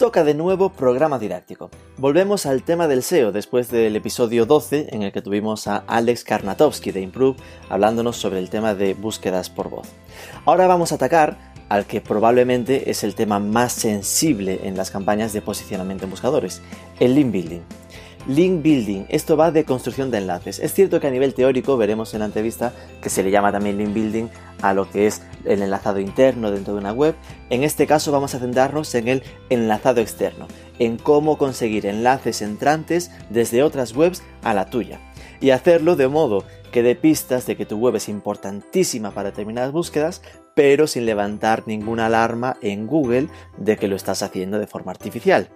[0.00, 1.68] toca de nuevo programa didáctico.
[1.98, 6.24] Volvemos al tema del SEO después del episodio 12 en el que tuvimos a Alex
[6.24, 7.36] Karnatowski de Improve
[7.68, 9.88] hablándonos sobre el tema de búsquedas por voz.
[10.46, 11.36] Ahora vamos a atacar
[11.68, 16.62] al que probablemente es el tema más sensible en las campañas de posicionamiento en buscadores,
[16.98, 17.79] el link building.
[18.30, 20.60] Link building, esto va de construcción de enlaces.
[20.60, 23.76] Es cierto que a nivel teórico veremos en la entrevista que se le llama también
[23.76, 24.28] link building
[24.62, 27.16] a lo que es el enlazado interno dentro de una web.
[27.48, 30.46] En este caso vamos a centrarnos en el enlazado externo,
[30.78, 35.00] en cómo conseguir enlaces entrantes desde otras webs a la tuya.
[35.40, 39.72] Y hacerlo de modo que dé pistas de que tu web es importantísima para determinadas
[39.72, 40.22] búsquedas,
[40.54, 45.48] pero sin levantar ninguna alarma en Google de que lo estás haciendo de forma artificial.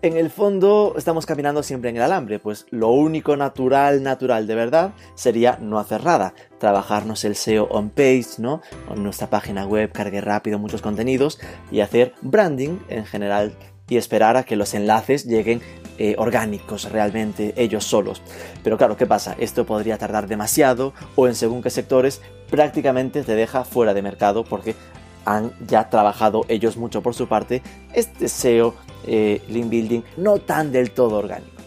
[0.00, 4.54] En el fondo estamos caminando siempre en el alambre, pues lo único natural, natural de
[4.54, 8.62] verdad sería no hacer nada, trabajarnos el SEO on page, ¿no?
[8.94, 11.40] En nuestra página web cargue rápido muchos contenidos
[11.72, 13.56] y hacer branding en general
[13.88, 15.62] y esperar a que los enlaces lleguen
[15.98, 18.22] eh, orgánicos realmente ellos solos.
[18.62, 19.34] Pero claro, ¿qué pasa?
[19.40, 24.44] Esto podría tardar demasiado o en según qué sectores prácticamente te deja fuera de mercado
[24.44, 24.76] porque
[25.24, 27.62] han ya trabajado ellos mucho por su parte
[27.92, 28.74] este SEO
[29.06, 31.58] eh, link building no tan del todo orgánico.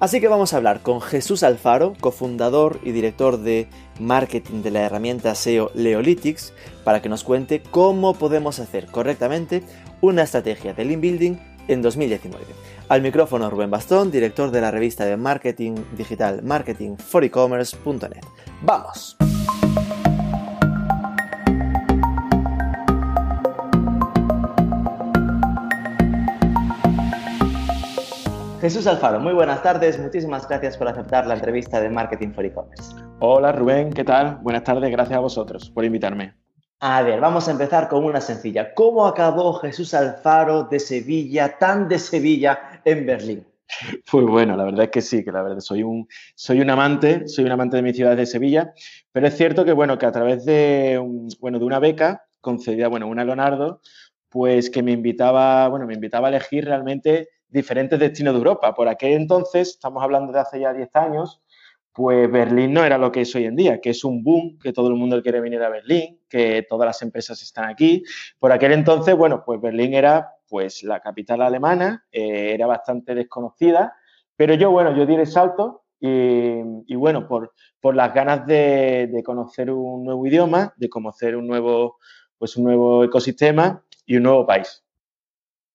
[0.00, 4.82] Así que vamos a hablar con Jesús Alfaro, cofundador y director de marketing de la
[4.82, 6.52] herramienta SEO Leolytics,
[6.84, 9.64] para que nos cuente cómo podemos hacer correctamente
[10.00, 12.44] una estrategia de link building en 2019.
[12.88, 18.24] Al micrófono Rubén Bastón, director de la revista de marketing digital marketingforecommerce.net.
[18.62, 19.18] ¡Vamos!
[28.68, 29.98] Jesús Alfaro, muy buenas tardes.
[29.98, 32.94] Muchísimas gracias por aceptar la entrevista de Marketing for E-Commerce.
[33.20, 34.40] Hola Rubén, ¿qué tal?
[34.42, 36.34] Buenas tardes, gracias a vosotros por invitarme.
[36.80, 38.74] A ver, vamos a empezar con una sencilla.
[38.74, 43.46] ¿Cómo acabó Jesús Alfaro de Sevilla, tan de Sevilla, en Berlín?
[44.10, 47.26] Pues bueno, la verdad es que sí, que la verdad soy un, soy un amante,
[47.26, 48.74] soy un amante de mi ciudad de Sevilla,
[49.12, 51.02] pero es cierto que bueno, que a través de,
[51.40, 53.80] bueno, de una beca concedida, bueno, una Leonardo,
[54.28, 58.74] pues que me invitaba, bueno, me invitaba a elegir realmente diferentes destinos de Europa.
[58.74, 61.42] Por aquel entonces, estamos hablando de hace ya 10 años,
[61.92, 64.72] pues Berlín no era lo que es hoy en día, que es un boom, que
[64.72, 68.04] todo el mundo quiere venir a Berlín, que todas las empresas están aquí.
[68.38, 73.94] Por aquel entonces, bueno, pues Berlín era pues la capital alemana, eh, era bastante desconocida,
[74.36, 79.22] pero yo, bueno, yo di el salto y, bueno, por, por, las ganas de, de,
[79.24, 81.98] conocer un nuevo idioma, de conocer un nuevo,
[82.38, 84.84] pues un nuevo ecosistema y un nuevo país.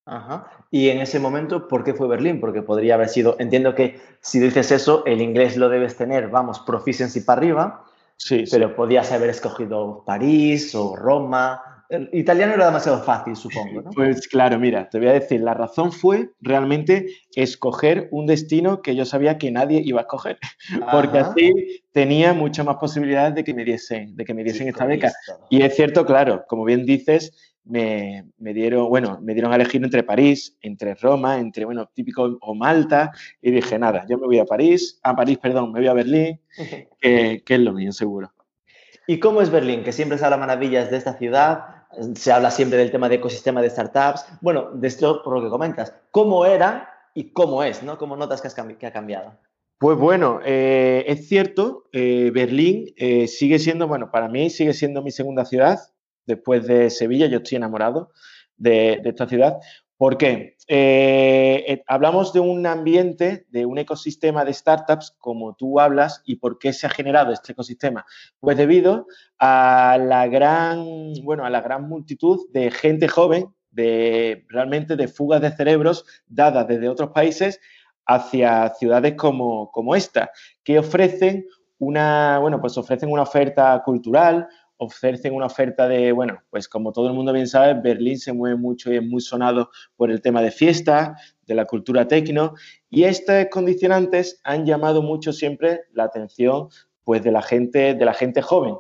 [0.05, 0.51] Ajá.
[0.69, 2.39] Y en ese momento, ¿por qué fue Berlín?
[2.39, 6.59] Porque podría haber sido, entiendo que si dices eso, el inglés lo debes tener, vamos,
[6.59, 7.85] proficiency para arriba,
[8.17, 11.61] sí, pero podías haber escogido París o Roma.
[11.89, 13.91] El italiano era demasiado fácil, supongo, ¿no?
[13.91, 18.95] Pues claro, mira, te voy a decir, la razón fue realmente escoger un destino que
[18.95, 20.37] yo sabía que nadie iba a escoger,
[20.91, 24.85] porque así tenía muchas más posibilidades de que me diesen, de que me diesen esta
[24.85, 25.13] beca.
[25.49, 30.03] Y es cierto, claro, como bien dices, me, dieron, bueno, me dieron a elegir entre
[30.03, 34.45] París, entre Roma, entre, bueno, típico o Malta, y dije, nada, yo me voy a
[34.45, 36.39] París, a París, perdón, me voy a Berlín,
[37.01, 38.31] que, es lo mío, seguro.
[39.07, 39.83] ¿Y cómo es Berlín?
[39.83, 41.65] Que siempre se habla maravillas de esta ciudad,
[42.15, 44.25] se habla siempre del tema de ecosistema de startups.
[44.41, 47.97] Bueno, de esto por lo que comentas, ¿cómo era y cómo es, ¿no?
[47.97, 49.33] ¿Cómo notas que, ha cambiado?
[49.77, 55.01] Pues bueno, eh, es cierto, eh, Berlín eh, sigue siendo, bueno, para mí sigue siendo
[55.01, 55.79] mi segunda ciudad
[56.25, 58.11] después de Sevilla, yo estoy enamorado
[58.57, 59.59] de, esta ciudad.
[59.97, 60.57] ¿Por qué?
[60.67, 66.37] Eh, eh, hablamos de un ambiente, de un ecosistema de startups, como tú hablas, y
[66.37, 68.05] por qué se ha generado este ecosistema.
[68.39, 69.07] Pues debido
[69.39, 75.41] a la gran, bueno, a la gran multitud de gente joven, de realmente de fugas
[75.41, 77.59] de cerebros dadas desde otros países
[78.05, 80.31] hacia ciudades como, como esta,
[80.63, 81.47] que ofrecen
[81.79, 84.47] una, bueno, pues ofrecen una oferta cultural,
[84.83, 88.55] ofrecen una oferta de, bueno, pues como todo el mundo bien sabe, Berlín se mueve
[88.55, 91.15] mucho y es muy sonado por el tema de fiesta,
[91.45, 92.53] de la cultura tecno,
[92.89, 96.69] y estos condicionantes han llamado mucho siempre la atención
[97.03, 98.75] pues de la gente, de la gente joven.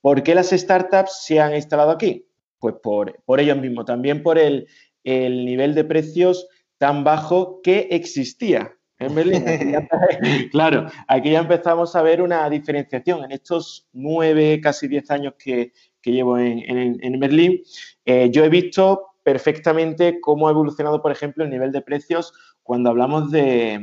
[0.00, 2.26] ¿Por qué las startups se han instalado aquí?
[2.58, 4.66] Pues por, por ello mismo, también por el,
[5.04, 9.44] el nivel de precios tan bajo que existía En Berlín.
[10.50, 13.24] claro, aquí ya empezamos a ver una diferenciación.
[13.24, 15.72] En estos nueve, casi diez años que,
[16.04, 17.62] llevo en, Berlín,
[18.06, 22.90] eh, yo he visto perfectamente cómo ha evolucionado, por ejemplo, el nivel de precios cuando
[22.90, 23.78] hablamos de,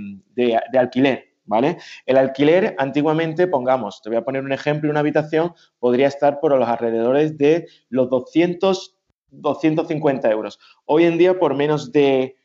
[0.77, 1.31] alquiler.
[1.47, 1.77] ¿Vale?
[2.07, 6.57] El alquiler, antiguamente, pongamos, te voy a poner un ejemplo, una habitación podría estar por
[6.57, 8.97] los alrededores de los 200,
[9.29, 10.59] 250 euros.
[10.85, 12.35] Hoy en día, por menos de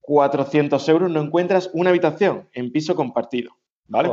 [0.00, 3.52] 400 euros, no encuentras una habitación en piso compartido,
[3.86, 4.10] ¿vale?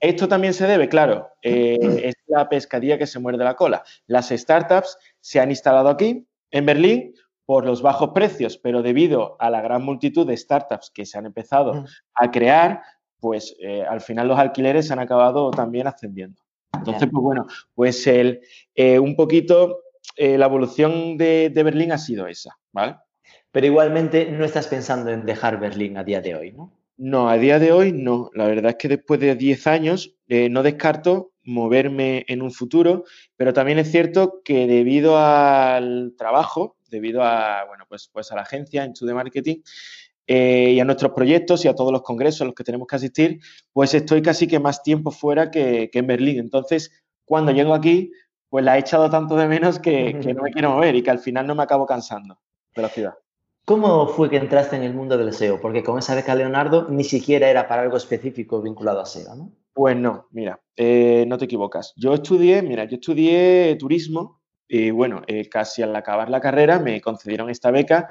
[0.00, 3.82] Esto también se debe, claro, eh, es la pescadilla que se muerde la cola.
[4.06, 9.50] Las startups se han instalado aquí, en Berlín, por los bajos precios, pero debido a
[9.50, 11.84] la gran multitud de startups que se han empezado mm.
[12.14, 12.82] a crear,
[13.18, 16.40] pues eh, al final los alquileres se han acabado también ascendiendo.
[16.72, 18.40] Entonces, pues bueno, pues el,
[18.74, 19.80] eh, un poquito
[20.16, 22.96] eh, la evolución de, Berlín ha sido esa, ¿vale?
[23.52, 26.72] Pero igualmente no estás pensando en dejar Berlín a día de hoy, ¿no?
[26.96, 28.30] No, a día de hoy no.
[28.34, 33.04] La verdad es que después de 10 años no descarto moverme en un futuro,
[33.36, 38.42] pero también es cierto que debido al trabajo debido a, bueno, pues, pues a la
[38.42, 39.62] agencia Into the Marketing
[40.26, 42.96] eh, y a nuestros proyectos y a todos los congresos a los que tenemos que
[42.96, 43.40] asistir,
[43.72, 46.38] pues estoy casi que más tiempo fuera que, en Berlín.
[46.38, 46.92] Entonces,
[47.24, 48.12] cuando llego aquí,
[48.48, 51.20] pues la he echado tanto de menos que, no me quiero mover y que al
[51.20, 52.38] final no me acabo cansando
[52.74, 53.14] de la ciudad.
[53.64, 55.60] ¿Cómo fue que entraste en el mundo del SEO?
[55.60, 59.52] Porque con esa beca Leonardo ni siquiera era para algo específico vinculado a SEO, ¿no?
[59.72, 61.94] Pues no, mira, eh, no te equivocas.
[61.96, 67.00] Yo estudié, mira, yo estudié turismo y bueno, eh, casi al acabar la carrera me
[67.00, 68.08] concedieron esta beca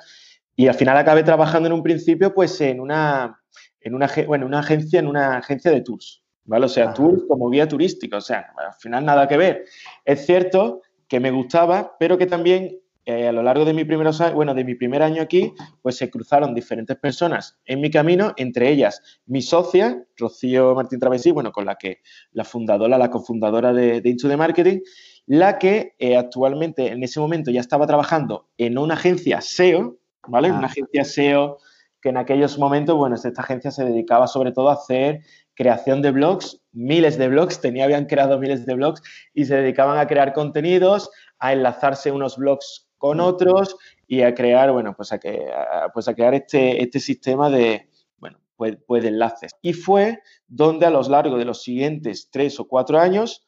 [0.56, 3.42] y al final acabé trabajando en un principio pues en una,
[3.82, 6.66] en una, bueno, una agencia, en una agencia de tours, ¿vale?
[6.66, 9.66] O sea, tours como guía turística, o sea, al final nada que ver.
[10.04, 12.80] Es cierto que me gustaba, pero que también
[13.10, 15.52] eh, a lo largo de mi, primeros, bueno, de mi primer año aquí,
[15.82, 21.32] pues se cruzaron diferentes personas en mi camino, entre ellas mi socia, Rocío Martín Travesí,
[21.32, 22.02] bueno, con la que
[22.34, 24.82] la fundadora, la cofundadora de, de Into the Marketing,
[25.26, 29.98] la que eh, actualmente en ese momento ya estaba trabajando en una agencia SEO,
[30.28, 30.52] ¿vale?
[30.52, 30.72] Una ah.
[30.72, 31.58] agencia SEO
[32.02, 35.22] que en aquellos momentos, bueno, esta agencia se dedicaba sobre todo a hacer
[35.56, 39.02] creación de blogs, miles de blogs, tenía, habían creado miles de blogs
[39.34, 41.10] y se dedicaban a crear contenidos,
[41.40, 43.22] a enlazarse unos blogs con mm.
[43.22, 45.48] otros y a crear, bueno, pues a, que,
[45.94, 49.56] pues a crear este, este sistema de, bueno, pues, pues de enlaces.
[49.64, 53.48] Y fue donde a lo largo de los siguientes tres o cuatro años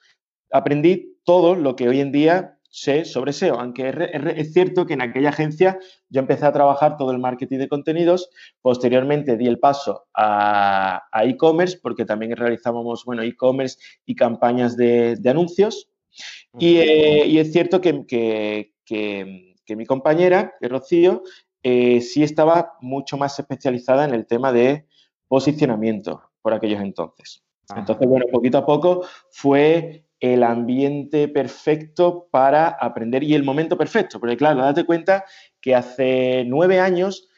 [0.52, 3.94] aprendí todo lo que hoy en día sé sobre SEO, aunque
[4.38, 5.78] es cierto que en aquella agencia
[6.10, 8.30] yo empecé a trabajar todo el marketing de contenidos,
[8.62, 15.92] posteriormente di el paso a e-commerce porque también realizábamos, bueno, e-commerce y campañas de, anuncios
[16.60, 21.24] eh, y, es cierto que, mi compañera, Rocío,
[21.64, 24.86] eh, sí estaba mucho más especializada en el tema de
[25.28, 27.44] posicionamiento por aquellos entonces.
[27.76, 34.20] Entonces, bueno, poquito a poco fue el ambiente perfecto para aprender y el momento perfecto.
[34.20, 35.26] Porque claro, date cuenta
[35.60, 37.30] que hace nueve años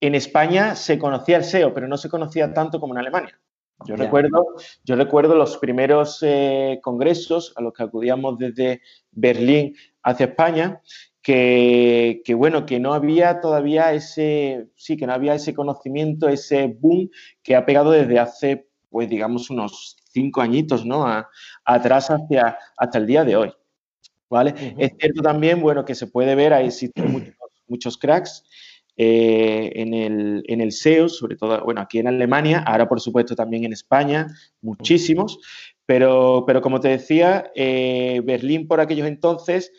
[0.00, 3.39] en España se conocía el SEO, pero no se conocía tanto como en Alemania.
[3.86, 10.26] Yo, recuerdo, yo recuerdo los primeros eh, congresos a los que acudíamos desde Berlín hacia
[10.26, 10.80] España,
[11.22, 16.66] que, que, bueno, que no había todavía ese, sí, que no había ese conocimiento, ese
[16.66, 17.10] boom
[17.42, 21.06] que ha pegado desde hace, pues digamos, unos cinco añitos, ¿no?
[21.64, 23.52] atrás hacia, hasta el día de hoy.
[24.28, 24.54] ¿Vale?
[24.78, 27.34] Es cierto también, bueno, que se puede ver, ahí existen
[27.66, 28.44] muchos, cracks
[29.02, 33.34] eh, en, el, en, el, SEO, sobre todo, bueno, aquí en Alemania, ahora por supuesto
[33.34, 34.26] también en España,
[34.60, 35.38] muchísimos,
[35.86, 39.72] pero, pero como te decía, eh, Berlín por aquellos entonces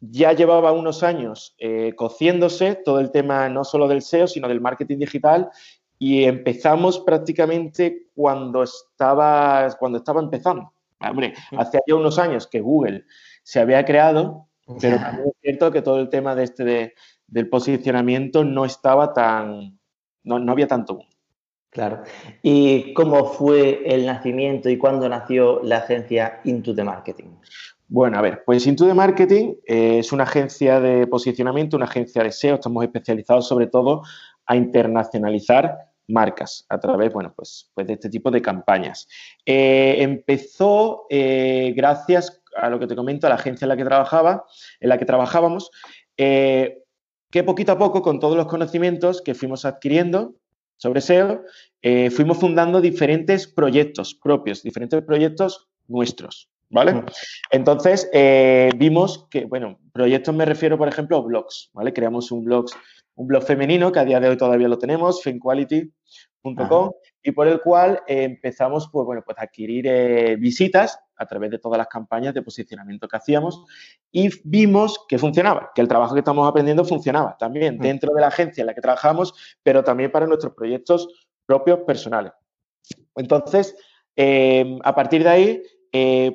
[0.00, 4.60] ya llevaba unos años eh, cociéndose todo el tema no solo del SEO, sino del
[4.60, 5.48] marketing digital
[5.96, 10.72] y empezamos prácticamente cuando estaba, cuando estaba empezando.
[11.08, 13.04] Hombre, hace ya unos años que Google
[13.44, 14.48] se había creado,
[14.80, 16.94] pero también es cierto que todo el tema de este
[17.30, 19.78] del posicionamiento no estaba tan,
[20.24, 21.00] no, no había tanto
[21.70, 22.02] Claro.
[22.42, 27.28] ¿Y cómo fue el nacimiento y cuándo nació la agencia Into the Marketing?
[27.86, 32.24] Bueno, a ver, pues Into the Marketing eh, es una agencia de posicionamiento, una agencia
[32.24, 32.56] de SEO.
[32.56, 34.02] Estamos especializados sobre todo
[34.46, 39.06] a internacionalizar marcas a través, bueno, pues, pues de este tipo de campañas.
[39.46, 43.84] Eh, empezó eh, gracias a lo que te comento, a la agencia en la que
[43.84, 44.44] trabajaba,
[44.80, 45.70] en la que trabajábamos,
[46.16, 46.82] eh,
[47.30, 50.34] que poquito a poco, con todos los conocimientos que fuimos adquiriendo
[50.76, 51.44] sobre SEO,
[52.10, 56.50] fuimos fundando diferentes proyectos propios, diferentes proyectos nuestros.
[56.70, 57.04] ¿Vale?
[57.50, 58.08] Entonces,
[58.76, 61.92] vimos que, bueno, proyectos me refiero, por ejemplo, a blogs, ¿vale?
[61.92, 62.66] Creamos un blog,
[63.16, 65.92] un blog femenino que a día de hoy todavía lo tenemos, FemQuality,
[67.22, 71.50] y por el cual eh, empezamos pues, bueno, pues a adquirir eh, visitas a través
[71.50, 73.64] de todas las campañas de posicionamiento que hacíamos
[74.10, 77.80] y vimos que funcionaba, que el trabajo que estamos aprendiendo funcionaba también mm.
[77.80, 82.32] dentro de la agencia en la que trabajamos, pero también para nuestros proyectos propios personales.
[83.16, 83.76] Entonces,
[84.16, 85.62] eh, a partir de ahí,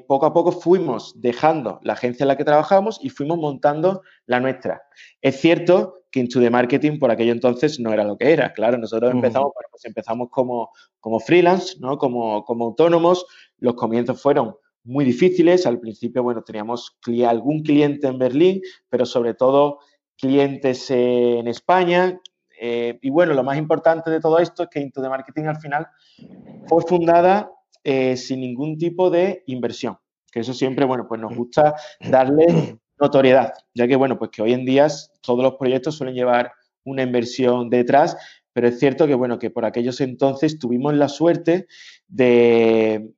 [0.08, 4.40] poco a poco fuimos dejando la agencia en la que trabajamos y fuimos montando la
[4.40, 4.84] nuestra.
[5.22, 8.54] Es cierto que Into the Marketing por aquello entonces no era lo que era.
[8.54, 11.98] Claro, nosotros empezamos, pues empezamos como, como freelance, ¿no?
[11.98, 13.26] como, como autónomos.
[13.58, 15.66] Los comienzos fueron muy difíciles.
[15.66, 19.80] Al principio, bueno, teníamos algún cliente en Berlín, pero sobre todo
[20.18, 22.22] clientes en España.
[22.60, 25.60] Eh, y bueno, lo más importante de todo esto es que Into the Marketing al
[25.60, 25.88] final
[26.68, 27.52] fue fundada
[27.84, 29.98] eh, sin ningún tipo de inversión.
[30.32, 34.54] Que eso siempre, bueno, pues nos gusta darle notoriedad, ya que, bueno, pues que hoy
[34.54, 34.88] en día
[35.22, 36.52] todos los proyectos suelen llevar
[36.86, 38.16] una inversión detrás,
[38.56, 41.68] pero es cierto que, bueno, que por aquellos entonces tuvimos la suerte
[42.08, 43.12] de,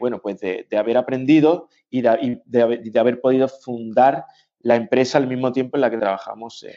[0.00, 4.24] bueno, pues de, haber aprendido y de, haber podido fundar
[4.60, 6.62] la empresa al mismo tiempo en la que trabajamos.
[6.62, 6.74] Eh,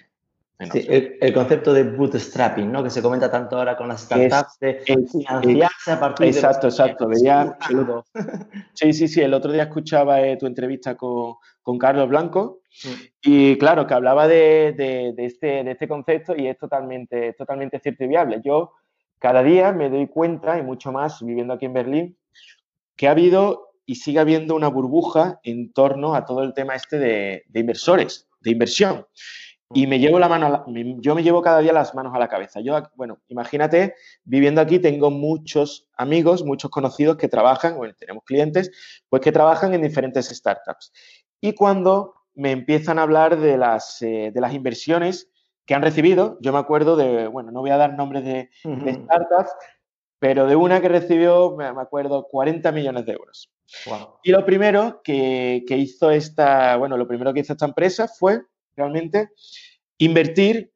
[0.72, 2.82] Sí, el, concepto de bootstrapping, ¿no?
[2.82, 6.70] Que se comenta tanto ahora con las startups, de financiarse a partir exacto, de...
[6.70, 8.06] Exacto, exacto.
[8.74, 9.20] Sí, sí, sí.
[9.20, 11.36] El otro día escuchaba eh, tu entrevista con,
[11.78, 12.62] Carlos Blanco
[13.22, 18.08] y, claro, que hablaba de, este, de este concepto y es totalmente, totalmente cierto y
[18.08, 18.42] viable.
[18.42, 18.72] Yo
[19.20, 22.18] cada día me doy cuenta, y mucho más viviendo aquí en Berlín,
[22.96, 26.98] que ha habido y sigue habiendo una burbuja en torno a todo el tema este
[26.98, 29.06] de, de inversores, de inversión
[29.74, 30.66] y me llevo la mano,
[31.00, 32.60] yo me llevo cada día las manos a la cabeza.
[32.62, 38.72] Yo, bueno, imagínate, viviendo aquí tengo muchos amigos, muchos conocidos que trabajan, bueno, tenemos clientes,
[39.10, 40.92] pues que trabajan en diferentes startups.
[41.42, 45.32] Y cuando me empiezan a hablar de las, eh, de las inversiones
[45.66, 49.52] que han recibido, yo me acuerdo de, bueno, no voy a dar nombres de, startups,
[50.20, 53.52] pero de una que recibió, me acuerdo, 40 millones de euros.
[54.24, 58.42] Y lo primero que, que hizo esta, bueno, lo primero que hizo esta empresa fue
[58.76, 59.30] realmente
[59.98, 60.72] invertir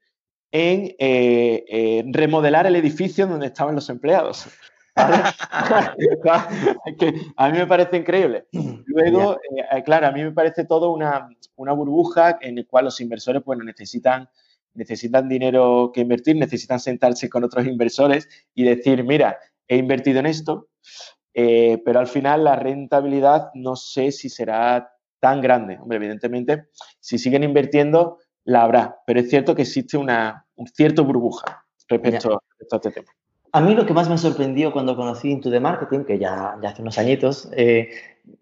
[0.52, 4.48] en, eh, remodelar el edificio donde estaban los empleados.
[7.00, 8.48] que a mí me parece increíble.
[8.86, 13.00] Luego, eh, eh, claro, a mí me parece todo una, burbuja en la cual los
[13.00, 14.30] inversores bueno, necesitan,
[14.74, 19.38] necesitan dinero que invertir, necesitan sentarse con otros inversores y decir, mira,
[19.68, 20.68] he invertido en esto,
[21.34, 25.78] pero al final la rentabilidad no sé si será tan grande.
[25.80, 26.68] Hombre, evidentemente,
[27.00, 32.34] si siguen invirtiendo, la habrá, pero es cierto que existe una un cierto burbuja respecto,
[32.72, 33.08] a este tema.
[33.52, 36.70] A mí lo que más me sorprendió cuando conocí Into the Marketing, que ya, ya
[36.70, 37.90] hace unos añitos, eh,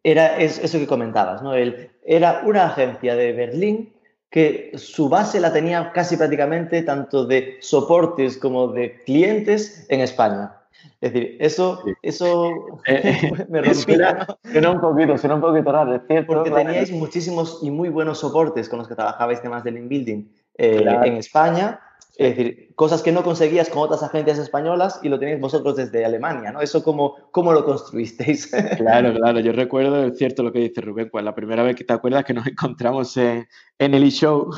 [0.04, 1.54] era eso que comentabas, ¿no?
[1.54, 3.94] El, era una agencia de Berlín
[4.30, 10.52] que su base la tenía casi prácticamente tanto de soportes como de clientes en España.
[11.00, 12.52] Es decir, eso, eso
[12.88, 14.28] eh, me rompía.
[14.44, 16.34] Suena, un poquito, suena un poquito raro, es cierto.
[16.34, 20.28] Porque teníais muchísimos y muy buenos soportes con los que trabajabais temas de link building
[20.58, 21.80] eh, en España.
[22.18, 26.04] Es decir, cosas que no conseguías con otras agencias españolas y lo tenéis vosotros desde
[26.04, 26.62] Alemania, ¿no?
[26.62, 28.48] ¿Eso cómo, cómo lo construisteis?
[28.78, 29.40] Claro, claro.
[29.40, 32.24] Yo recuerdo, es cierto lo que dice Rubén, pues la primera vez que te acuerdas
[32.24, 34.50] que nos encontramos en, en el e-show,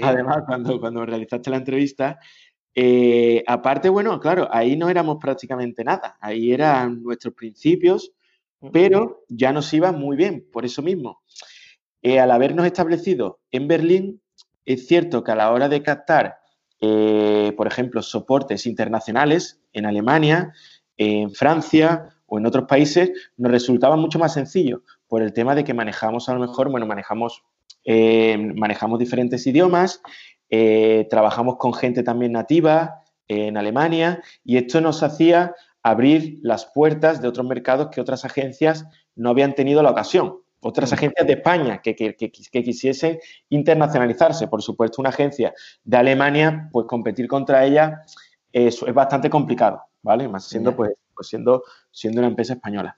[0.00, 2.18] además cuando, cuando realizaste la entrevista,
[2.74, 8.12] eh, aparte, bueno, claro, ahí no éramos prácticamente nada, ahí eran nuestros principios,
[8.72, 11.22] pero ya nos iba muy bien, por eso mismo.
[12.00, 14.22] Eh, al habernos establecido en Berlín,
[14.64, 16.36] es cierto que a la hora de captar,
[16.80, 20.52] eh, por ejemplo, soportes internacionales en Alemania,
[20.96, 25.64] en Francia o en otros países, nos resultaba mucho más sencillo por el tema de
[25.64, 27.42] que manejamos a lo mejor, bueno, manejamos,
[27.84, 30.00] manejamos diferentes idiomas
[30.54, 37.22] eh, trabajamos con gente también nativa en Alemania y esto nos hacía abrir las puertas
[37.22, 40.40] de otros mercados que otras agencias no habían tenido la ocasión.
[40.60, 40.94] Otras mm.
[40.94, 43.18] agencias de España que, quisiesen
[43.48, 44.46] internacionalizarse.
[44.46, 45.54] Por supuesto, una agencia
[45.84, 48.02] de Alemania, pues competir contra ella
[48.52, 50.28] es, es bastante complicado, ¿vale?
[50.28, 52.94] Más siendo, pues, pues, siendo, siendo una empresa española.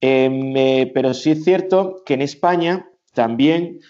[0.00, 3.80] Eh, pero sí es cierto que en España también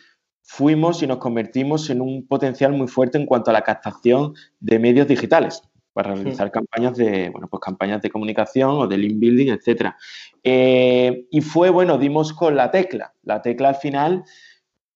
[0.51, 4.81] fuimos y nos convertimos en un potencial muy fuerte en cuanto a la captación de
[4.81, 9.53] medios digitales para realizar campañas de, bueno, pues campañas de comunicación o de link building,
[9.53, 9.97] etcétera.
[10.43, 13.15] Eh, y fue, bueno, dimos con la tecla.
[13.23, 14.25] La tecla al final,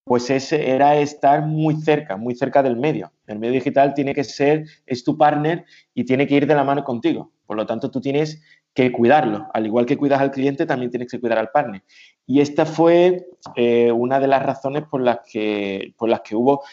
[0.03, 3.13] pues ese era estar muy cerca, muy cerca del medio.
[3.29, 6.65] El medio digital tiene que ser, es tu partner y tiene que ir de la
[6.65, 7.31] mano contigo.
[7.47, 8.43] Por lo tanto, tú tienes
[8.75, 9.47] que cuidarlo.
[9.55, 11.83] Al igual que cuidas al cliente, también tienes que cuidar al partner.
[12.27, 16.65] Y esta fue eh, una de las razones por las, que, por las que hubo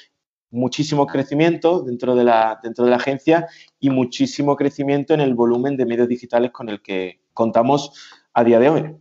[0.49, 3.47] muchísimo crecimiento dentro de, la, dentro de la agencia
[3.79, 7.93] y muchísimo crecimiento en el volumen de medios digitales con el que contamos
[8.33, 8.95] a día de hoy.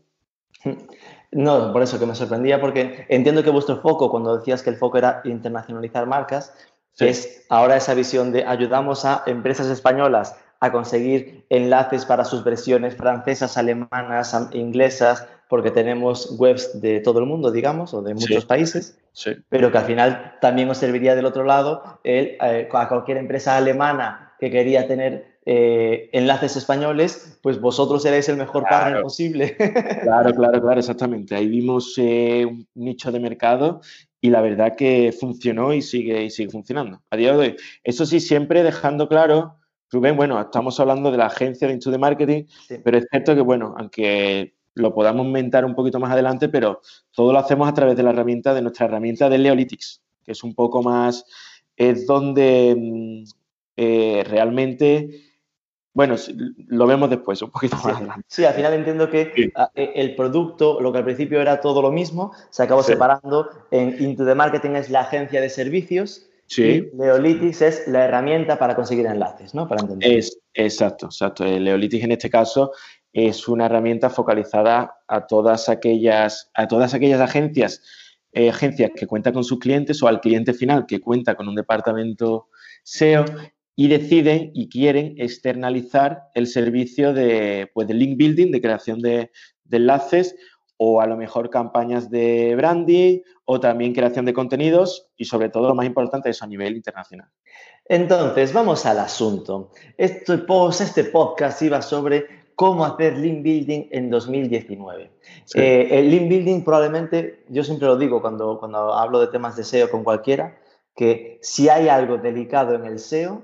[1.32, 4.74] No, por eso que me sorprendía, porque entiendo que vuestro foco, cuando decías que el
[4.74, 6.52] foco era internacionalizar marcas,
[6.98, 12.94] es ahora esa visión de ayudamos a empresas españolas a conseguir enlaces para sus versiones
[12.94, 18.98] francesas, alemanas, inglesas, porque tenemos webs de todo el mundo, digamos, o de muchos países,
[19.48, 23.56] pero que al final también os serviría del otro lado el, eh, a cualquier empresa
[23.56, 29.56] alemana que quería tener eh, enlaces españoles, pues vosotros seréis el mejor partner posible.
[30.02, 31.34] claro, claro, claro, exactamente.
[31.34, 33.80] Ahí vimos eh, un nicho de mercado
[34.20, 37.56] y la verdad que funcionó y sigue, y sigue funcionando a día de hoy.
[37.82, 39.59] Eso sí, siempre dejando claro
[39.90, 42.44] Rubén, bueno, estamos hablando de la agencia de Into the Marketing,
[42.84, 46.80] pero es cierto que, bueno, aunque lo podamos mentar un poquito más adelante, pero
[47.12, 50.44] todo lo hacemos a través de la herramienta, de nuestra herramienta de Leolytics, que es
[50.44, 51.24] un poco más,
[51.76, 53.24] es donde mm,
[53.76, 55.24] eh, realmente,
[55.92, 56.14] bueno,
[56.68, 58.24] lo vemos después, un poquito más adelante.
[58.28, 61.82] Sí, al final entiendo que ah, e, el producto, lo que al principio era todo
[61.82, 66.90] lo mismo, se acabó separando en Into the Marketing es la agencia de servicios Sí.
[66.98, 69.68] Leolitis es la herramienta para conseguir enlaces, ¿no?
[69.68, 70.12] Para entender.
[70.12, 71.44] Es, exacto, exacto.
[71.44, 72.72] El Leolitis en este caso
[73.12, 77.84] es una herramienta focalizada a todas aquellas, a todas aquellas agencias,
[78.32, 81.54] eh, agencias que cuentan con sus clientes o al cliente final que cuenta con un
[81.54, 82.48] departamento
[82.82, 83.26] SEO
[83.76, 89.30] y deciden y quieren externalizar el servicio de, pues, de link building, de creación de,
[89.62, 90.34] de enlaces
[90.82, 95.68] o a lo mejor campañas de branding o también creación de contenidos y sobre todo
[95.68, 97.28] lo más importante eso a nivel internacional.
[97.84, 99.72] Entonces, vamos al asunto.
[99.98, 105.10] Este, post, este podcast iba sobre cómo hacer link building en 2019.
[105.54, 109.64] Eh, el link building probablemente, yo siempre lo digo cuando, cuando hablo de temas de
[109.64, 110.56] SEO con cualquiera,
[110.96, 113.42] que si hay algo delicado en el SEO,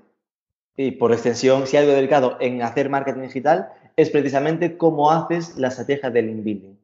[0.75, 5.59] y por extensión, si hay algo delicado en hacer marketing digital, es precisamente cómo haces
[5.59, 6.77] la estrategia del link building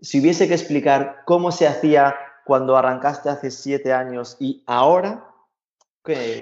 [0.00, 5.26] si hubiese que explicar cómo se hacía cuando arrancaste hace siete años y ahora,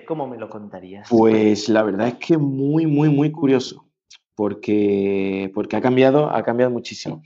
[0.07, 1.09] ¿cómo me lo contarías?
[1.09, 3.87] Pues la verdad es que muy, muy, muy curioso,
[4.35, 7.23] porque, porque ha, cambiado, ha cambiado muchísimo.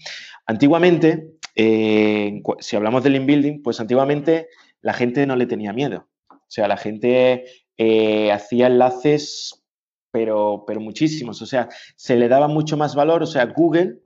[0.46, 4.48] Antiguamente, eh, si hablamos del inbuilding, pues antiguamente
[4.80, 6.06] la gente no le tenía miedo.
[6.30, 7.44] O sea, la gente
[7.76, 9.64] eh, hacía enlaces,
[10.10, 11.42] pero, pero muchísimos.
[11.42, 13.22] O sea, se le daba mucho más valor.
[13.22, 13.98] O sea, Google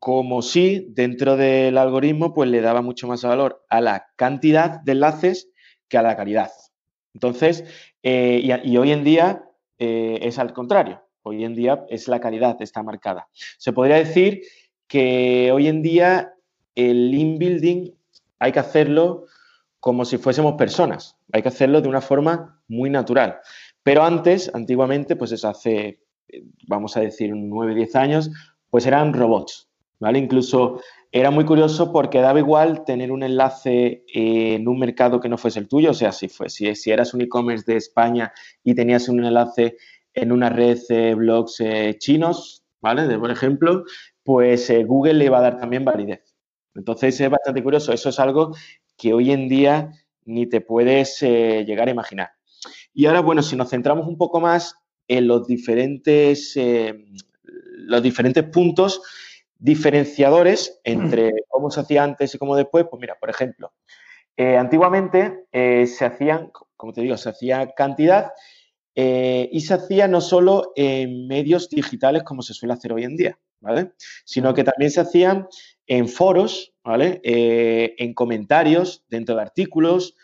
[0.00, 4.92] como si dentro del algoritmo pues le daba mucho más valor a la cantidad de
[4.92, 5.50] enlaces
[5.88, 6.50] que a la calidad.
[7.12, 7.64] Entonces,
[8.02, 9.44] eh, y, hoy en día
[9.78, 11.02] eh, es al contrario.
[11.22, 13.28] Hoy en día es la calidad, está marcada.
[13.58, 14.40] Se podría decir
[14.86, 16.32] que hoy en día
[16.74, 17.94] el inbuilding
[18.38, 19.26] hay que hacerlo
[19.80, 21.18] como si fuésemos personas.
[21.30, 23.38] Hay que hacerlo de una forma muy natural.
[23.82, 26.00] Pero antes, antiguamente, pues eso hace,
[26.66, 28.30] vamos a decir, 9, 10 años,
[28.70, 29.69] pues eran robots.
[30.00, 30.18] ¿Vale?
[30.18, 30.80] Incluso
[31.12, 35.60] era muy curioso porque daba igual tener un enlace en un mercado que no fuese
[35.60, 38.32] el tuyo, o sea, si, fue, si, si eras un e-commerce de España
[38.64, 39.76] y tenías un enlace
[40.14, 43.06] en una red de blogs eh, chinos, ¿vale?
[43.06, 43.84] De, por ejemplo,
[44.24, 46.34] pues eh, Google le va a dar también validez.
[46.74, 48.54] Entonces es bastante curioso, eso es algo
[48.96, 49.90] que hoy en día
[50.24, 52.30] ni te puedes eh, llegar a imaginar.
[52.94, 54.76] Y ahora, bueno, si nos centramos un poco más
[55.08, 56.56] en los diferentes,
[57.76, 59.00] los diferentes puntos
[59.60, 63.72] diferenciadores entre cómo se hacía antes y cómo después, pues mira, por ejemplo,
[64.36, 68.32] eh, antiguamente eh, se hacían, como te digo, se hacía cantidad
[68.94, 73.16] eh, y se hacía no solo en medios digitales como se suele hacer hoy en
[73.16, 73.92] día, ¿vale?
[74.24, 75.46] Sino que también se hacían
[75.86, 77.20] en foros, ¿vale?
[77.22, 80.14] en comentarios dentro de artículos,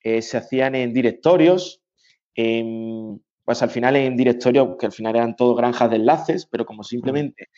[0.00, 1.82] se hacían en directorios,
[2.32, 6.84] pues al final en directorios que al final eran todo granjas de enlaces, pero como
[6.84, 7.48] simplemente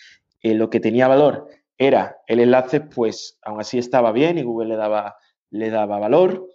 [0.42, 4.70] eh, lo que tenía valor era el enlace, pues aún así estaba bien y Google
[4.70, 5.16] le daba,
[5.50, 6.48] le daba valor.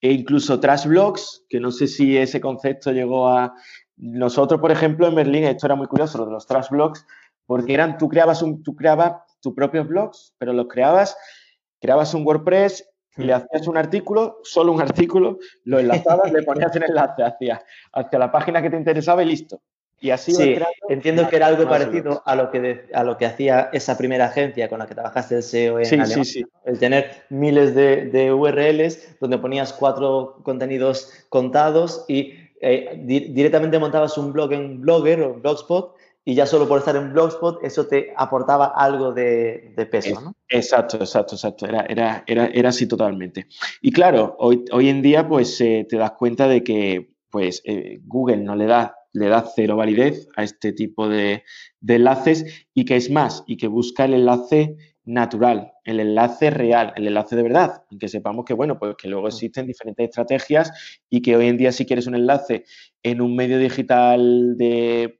[0.00, 3.54] E incluso trash blogs, que no sé si ese concepto llegó a...
[3.96, 7.04] Nosotros, por ejemplo, en Berlín, esto era muy curioso, lo de los trash blogs,
[7.46, 11.16] porque eran, tú creabas, un, tú creabas tus propios blogs, pero los creabas,
[11.80, 16.74] creabas un WordPress y le hacías un artículo, solo un artículo, lo enlazabas, le ponías
[16.76, 19.60] el enlace hacia, hacia la página que te interesaba y listo.
[20.00, 20.56] Y así sí,
[20.88, 24.68] entiendo que era algo parecido a lo, que a lo que hacía esa primera agencia
[24.68, 26.24] con la que trabajaste el SEO en sí, Alemania.
[26.24, 34.16] Sí, el tener miles de, URLs donde ponías cuatro contenidos contados y eh, directamente montabas
[34.18, 38.12] un blog en Blogger o Blogspot y ya solo por estar en Blogspot eso te
[38.14, 40.34] aportaba algo de, peso, ¿no?
[40.48, 41.66] Exacto, exacto, exacto.
[41.66, 43.46] Era, era, era, era así totalmente.
[43.80, 48.00] Y claro, hoy, hoy en día pues eh, te das cuenta de que pues eh,
[48.04, 51.42] Google no le da, le da cero validez a este tipo de,
[51.80, 54.76] de enlaces y que es más, y que busca el enlace
[55.08, 59.08] natural, el enlace real, el enlace de verdad, y que sepamos que, bueno, pues que
[59.08, 62.64] luego existen diferentes estrategias y que hoy en día si quieres un enlace
[63.02, 65.18] en un medio digital de,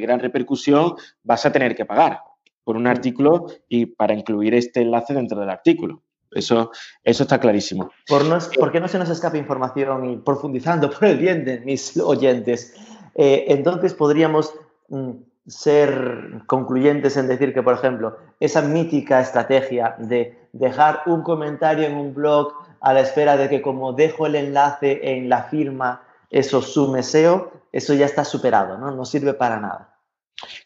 [0.00, 2.20] gran repercusión, vas a tener que pagar
[2.64, 6.02] por un artículo y para incluir este enlace dentro del artículo.
[6.30, 6.70] Eso,
[7.04, 7.90] eso está clarísimo.
[8.08, 11.60] Por, no, ¿Por qué no se nos escapa información y profundizando por el bien de
[11.60, 12.74] mis oyentes?
[13.14, 14.54] Eh, entonces podríamos
[14.88, 15.10] mm,
[15.46, 21.96] ser concluyentes en decir que, por ejemplo, esa mítica estrategia de dejar un comentario en
[21.96, 26.62] un blog a la espera de que como dejo el enlace en la firma, eso
[26.62, 28.90] sume SEO, eso ya está superado, ¿no?
[28.90, 29.96] No sirve para nada.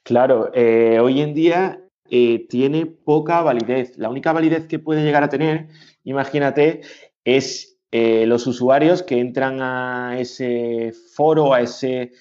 [0.02, 3.96] Claro, eh, hoy en día eh, tiene poca validez.
[3.98, 5.68] La única validez que puede llegar a tener,
[6.04, 6.82] imagínate,
[7.24, 12.12] es los usuarios que entran a ese foro, a ese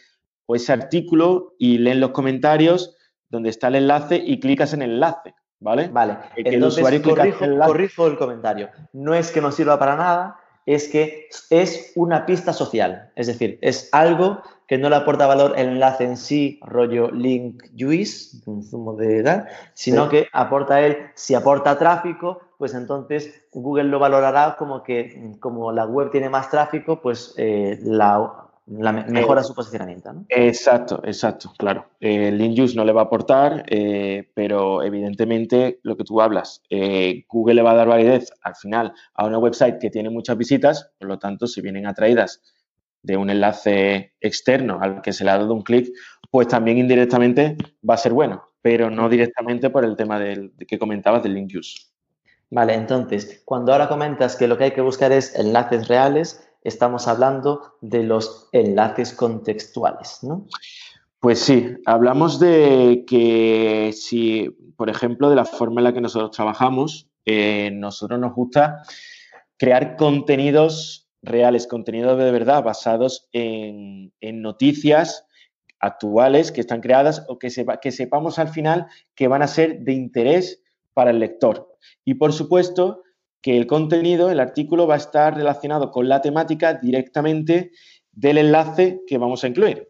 [0.45, 2.95] o ese artículo y leen los comentarios
[3.29, 5.89] donde está el enlace y clicas en el enlace, ¿vale?
[5.89, 8.69] Vale, entonces el corrijo, el corrijo el comentario.
[8.93, 13.60] No es que no sirva para nada, es que es una pista social, es decir,
[13.62, 18.63] es algo que no le aporta valor el enlace en sí, rollo link juice, un
[18.63, 24.55] zumo de edad, sino que aporta él, si aporta tráfico, pues entonces Google lo valorará
[24.58, 30.12] como que como la web tiene más tráfico, pues eh, la la mejora su posicionamiento.
[30.12, 30.25] ¿no?
[30.30, 31.89] Exacto, exacto, claro.
[31.99, 36.63] El link use no le va a aportar, eh, pero evidentemente lo que tú hablas,
[36.69, 40.38] eh, Google le va a dar validez al final a una website que tiene muchas
[40.38, 42.41] visitas, por lo tanto, si vienen atraídas
[43.04, 45.93] de un enlace externo al que se le ha dado un clic,
[46.32, 47.56] pues también indirectamente
[47.88, 51.51] va a ser bueno, pero no directamente por el tema del, que comentabas del link
[51.56, 51.78] use.
[52.49, 57.08] Vale, entonces, cuando ahora comentas que lo que hay que buscar es enlaces reales, estamos
[57.08, 60.47] hablando de los enlaces contextuales, ¿no?
[61.19, 66.32] Pues sí, hablamos de que si, por ejemplo, de la forma en la que nosotros
[66.32, 68.84] trabajamos, eh, nosotros nos gusta
[69.58, 75.25] crear contenidos reales, contenidos de verdad basados en, noticias
[75.80, 77.49] actuales que están creadas o que,
[77.82, 81.75] que sepamos al final que van a ser de interés para el lector.
[82.04, 83.04] Y por supuesto,
[83.45, 87.69] que el contenido, el artículo, va a estar relacionado con la temática directamente
[88.12, 89.88] del enlace que vamos a incluir.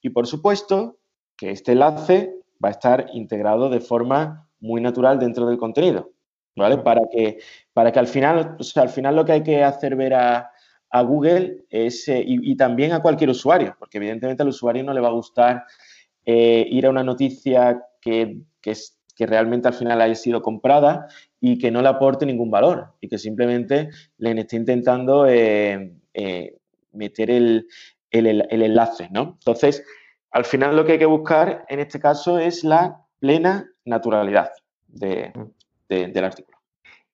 [0.00, 0.96] Y por supuesto
[1.36, 2.32] que este enlace
[2.64, 6.10] va a estar integrado de forma muy natural dentro del contenido,
[6.56, 6.78] ¿vale?
[6.78, 7.36] Para que,
[7.74, 10.50] para que al final, al final lo que hay que hacer ver a,
[11.02, 15.08] Google es, eh, y, también a cualquier usuario, porque evidentemente al usuario no le va
[15.08, 15.64] a gustar
[16.24, 18.74] eh, ir a una noticia que, que,
[19.16, 21.08] que realmente al final haya sido comprada
[21.40, 26.56] y que no le aporte ningún valor y que simplemente le esté intentando eh, eh,
[26.92, 27.66] meter el,
[28.10, 29.36] enlace, ¿no?
[29.38, 29.82] Entonces,
[30.30, 34.52] al final lo que hay que buscar en este caso es la plena naturalidad
[34.88, 36.58] del artículo.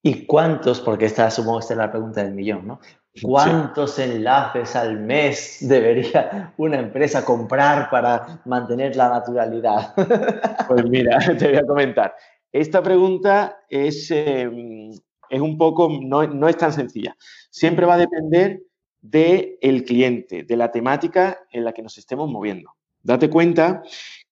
[0.03, 2.81] ¿Y cuántos, porque esta supongo que es la pregunta del millón, ¿no?
[3.21, 9.95] ¿Cuántos enlaces al mes debería una empresa comprar para mantener la naturalidad?
[10.69, 12.15] Pues mira, te voy a comentar.
[12.51, 14.91] Esta pregunta es, em,
[15.29, 17.17] es un poco, no, es tan sencilla.
[17.51, 18.63] Siempre va a depender
[19.01, 22.71] del cliente, de la temática en la que nos estemos moviendo.
[23.03, 23.83] Date cuenta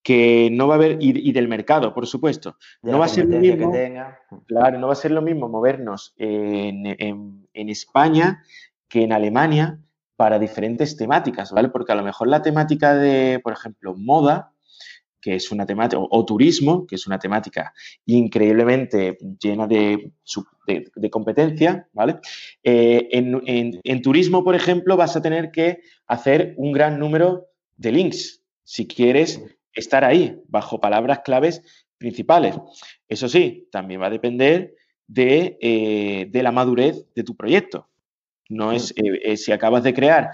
[0.01, 3.39] que no va a haber, y, del mercado, por supuesto, no va a ser lo
[3.39, 3.71] mismo,
[4.47, 6.87] claro, no va a ser lo mismo movernos en,
[7.53, 8.43] España
[8.91, 9.79] que en Alemania
[10.17, 11.69] para diferentes temáticas, ¿vale?
[11.69, 14.51] Porque a lo mejor la temática de, por ejemplo, moda,
[15.21, 17.73] que es una temática, o, turismo, que es una temática
[18.05, 20.11] increíblemente llena de,
[21.09, 22.19] competencia, ¿vale?
[22.63, 28.43] Eh, en, turismo, por ejemplo, vas a tener que hacer un gran número de links
[28.63, 29.41] si quieres
[29.73, 31.61] estar ahí, bajo palabras claves
[31.97, 32.55] principales.
[33.07, 34.75] Eso sí, también va a depender
[35.07, 37.87] de, eh, la madurez de tu proyecto.
[38.51, 40.31] No es, eh, si acabas de crear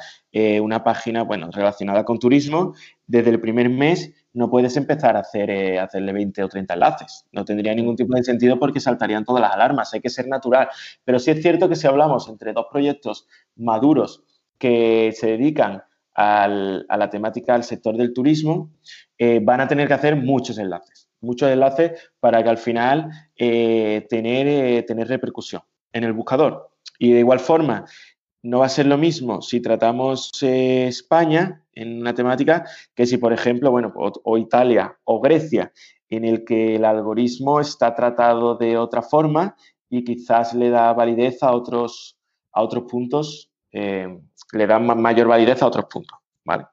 [0.61, 2.75] una página, bueno, relacionada con turismo,
[3.07, 7.25] desde el primer mes no puedes empezar a hacer, eh, hacerle 20 o 30 enlaces.
[7.31, 9.91] No tendría ningún tipo de sentido porque saltarían todas las alarmas.
[9.95, 10.69] Hay que ser natural.
[11.03, 14.23] Pero sí es cierto que si hablamos entre dos proyectos maduros
[14.59, 15.81] que se dedican
[16.19, 18.71] a la temática del sector del turismo,
[19.17, 21.09] eh, van a tener que hacer muchos enlaces.
[21.19, 25.61] Muchos enlaces para que al final eh, tener, tener repercusión
[25.93, 26.71] en el buscador.
[26.97, 27.85] Y de igual forma,
[28.43, 33.17] no va a ser lo mismo si tratamos eh, España en una temática que si,
[33.17, 35.71] por ejemplo, bueno, o, Italia o Grecia,
[36.09, 39.55] en el que el algoritmo está tratado de otra forma
[39.89, 42.17] y quizás le da validez a otros,
[42.53, 44.17] a otros puntos, eh,
[44.53, 46.65] le da mayor validez a otros puntos, ¿vale?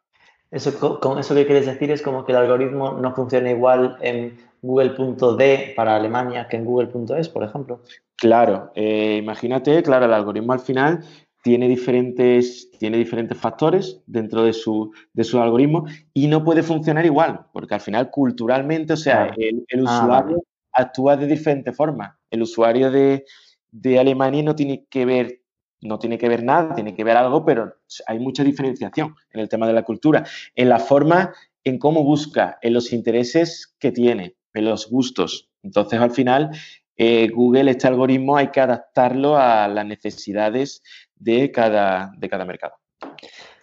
[0.50, 4.38] Eso, con eso que quieres decir es como que el algoritmo no funciona igual en
[4.64, 7.82] Google.d para Alemania que en Google.es, por ejemplo.
[8.16, 11.04] Claro, eh, imagínate, claro, el algoritmo al final
[11.42, 17.04] tiene diferentes, tiene diferentes factores dentro de su, de su algoritmo y no puede funcionar
[17.04, 22.14] igual, porque al final culturalmente, o sea, el, ah, usuario actúa de diferentes formas.
[22.30, 23.26] El usuario de,
[23.70, 25.40] de Alemania no tiene que ver
[25.82, 27.74] no tiene que ver nada, tiene que ver algo, pero
[28.06, 30.24] hay mucha diferenciación en el tema de la cultura,
[30.54, 35.50] en la forma, en cómo busca, en los intereses que tiene, en los gustos.
[35.62, 36.50] Entonces, al final,
[36.96, 40.82] eh, Google, este algoritmo, hay que adaptarlo a las necesidades
[41.16, 42.74] de cada, de cada mercado.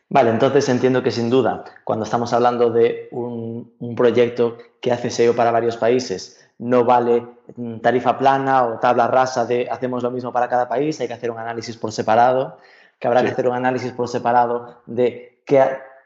[0.10, 5.10] Vale, entonces entiendo que sin duda, cuando estamos hablando de un, un proyecto que hace
[5.10, 7.26] SEO para varios países, no vale
[7.56, 11.14] mm, tarifa plana o tabla rasa de hacemos lo mismo para cada país, hay que
[11.14, 12.58] hacer un análisis por separado,
[13.00, 15.64] que habrá que hacer un análisis por separado de qué,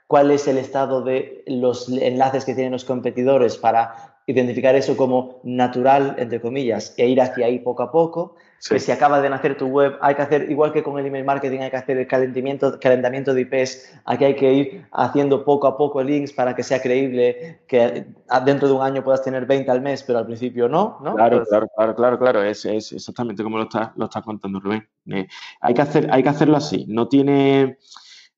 [0.08, 5.40] cuál es el estado de los enlaces que tienen los competidores para identificar eso como
[5.44, 8.36] natural, entre comillas, e ir hacia ahí poco a poco.
[8.68, 11.24] Que si acaba de nacer tu web, hay que hacer, igual que con el email
[11.24, 15.68] marketing, hay que hacer el calentamiento, calentamiento de IPs, aquí hay que ir haciendo poco
[15.68, 18.08] a poco links para que sea creíble, que
[18.44, 20.98] dentro de un año puedas tener 20 al mes, pero al principio no.
[21.04, 21.14] ¿no?
[21.14, 24.88] Claro, claro, claro, claro, claro, es, es exactamente como lo estás lo está contando Rubén.
[25.12, 25.28] Eh,
[25.62, 27.78] hay, que hacer, hay que hacerlo así, no tiene...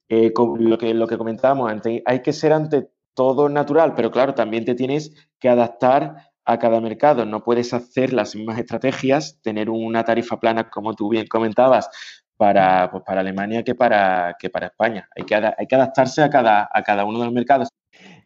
[0.10, 4.36] Eh, lo, que, lo que comentábamos antes, hay que ser ante todo natural, pero claro,
[4.36, 7.26] también te tienes que adaptar a cada mercado.
[7.26, 11.89] No puedes hacer las mismas estrategias, tener una tarifa plana, como tú bien comentabas,
[12.38, 15.10] para, pues, para Alemania que para, que para España.
[15.15, 17.69] Hay que, hay que adaptarse a cada, a cada uno de los mercados.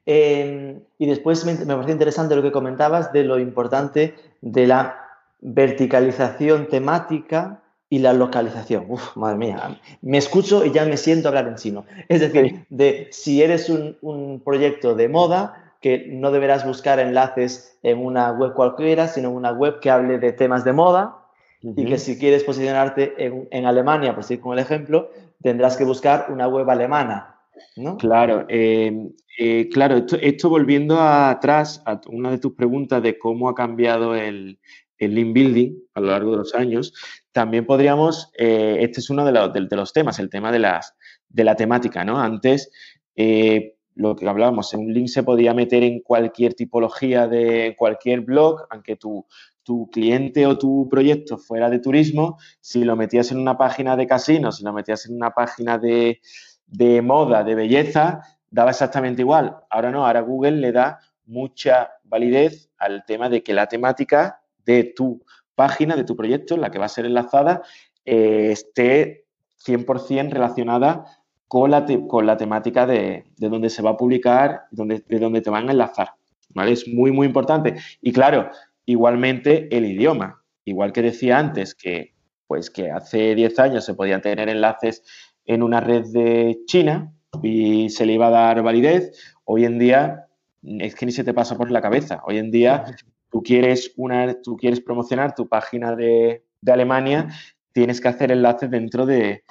[0.05, 4.97] Em, y después me, me pareció interesante lo que comentabas de lo importante de la
[5.39, 8.85] verticalización temática y la localización.
[8.87, 11.85] Uf, madre mía, me escucho y ya me siento hablar en chino.
[12.07, 17.97] Es decir, de si eres un, proyecto de moda, que no deberás buscar enlaces en
[17.97, 21.17] una web cualquiera, sino en una web que hable de temas de moda
[21.61, 26.27] y que si quieres posicionarte en, Alemania, por seguir con el ejemplo, tendrás que buscar
[26.29, 27.39] una web alemana.
[27.75, 27.97] ¿no?
[27.97, 33.49] Claro, eh, eh, claro, esto, esto, volviendo atrás a una de tus preguntas de cómo
[33.49, 34.59] ha cambiado el,
[35.01, 36.93] el link building a lo largo de los años,
[37.31, 39.31] también podríamos, eh, este es uno de,
[39.75, 40.95] los temas, el tema de, las,
[41.27, 42.19] de la temática, ¿no?
[42.19, 42.71] Antes,
[43.15, 48.65] eh, lo que hablábamos, un link se podía meter en cualquier tipología de cualquier blog,
[48.69, 49.25] aunque tu,
[49.63, 54.07] tu cliente o tu proyecto fuera de turismo, si lo metías en una página de
[54.07, 56.21] casino, si lo metías en una página de,
[56.67, 59.57] de moda, de belleza, daba exactamente igual.
[59.69, 64.83] Ahora no, ahora Google le da mucha validez al tema de que la temática de
[64.95, 65.23] tu
[65.55, 67.61] página, de tu proyecto, la que va a ser enlazada,
[68.05, 69.25] eh, esté
[69.65, 71.05] 100% relacionada
[71.51, 75.41] con la, con la temática de, de, donde se va a publicar, donde, de donde
[75.41, 76.13] te van a enlazar.
[76.53, 76.71] ¿vale?
[76.71, 77.75] Es muy, muy importante.
[78.01, 78.49] Y claro,
[78.85, 80.41] igualmente el idioma.
[80.63, 82.13] Igual que decía antes que,
[82.47, 85.03] pues, que hace 10 años se podían tener enlaces
[85.43, 87.11] en una red de China
[87.43, 89.11] y se le iba a dar validez,
[89.43, 90.27] hoy en día
[90.63, 92.21] es que ni se te pasa por la cabeza.
[92.25, 92.85] Hoy en día
[93.29, 97.27] tú quieres, una, tú quieres promocionar tu página de, Alemania,
[97.73, 99.43] tienes que hacer enlaces dentro de,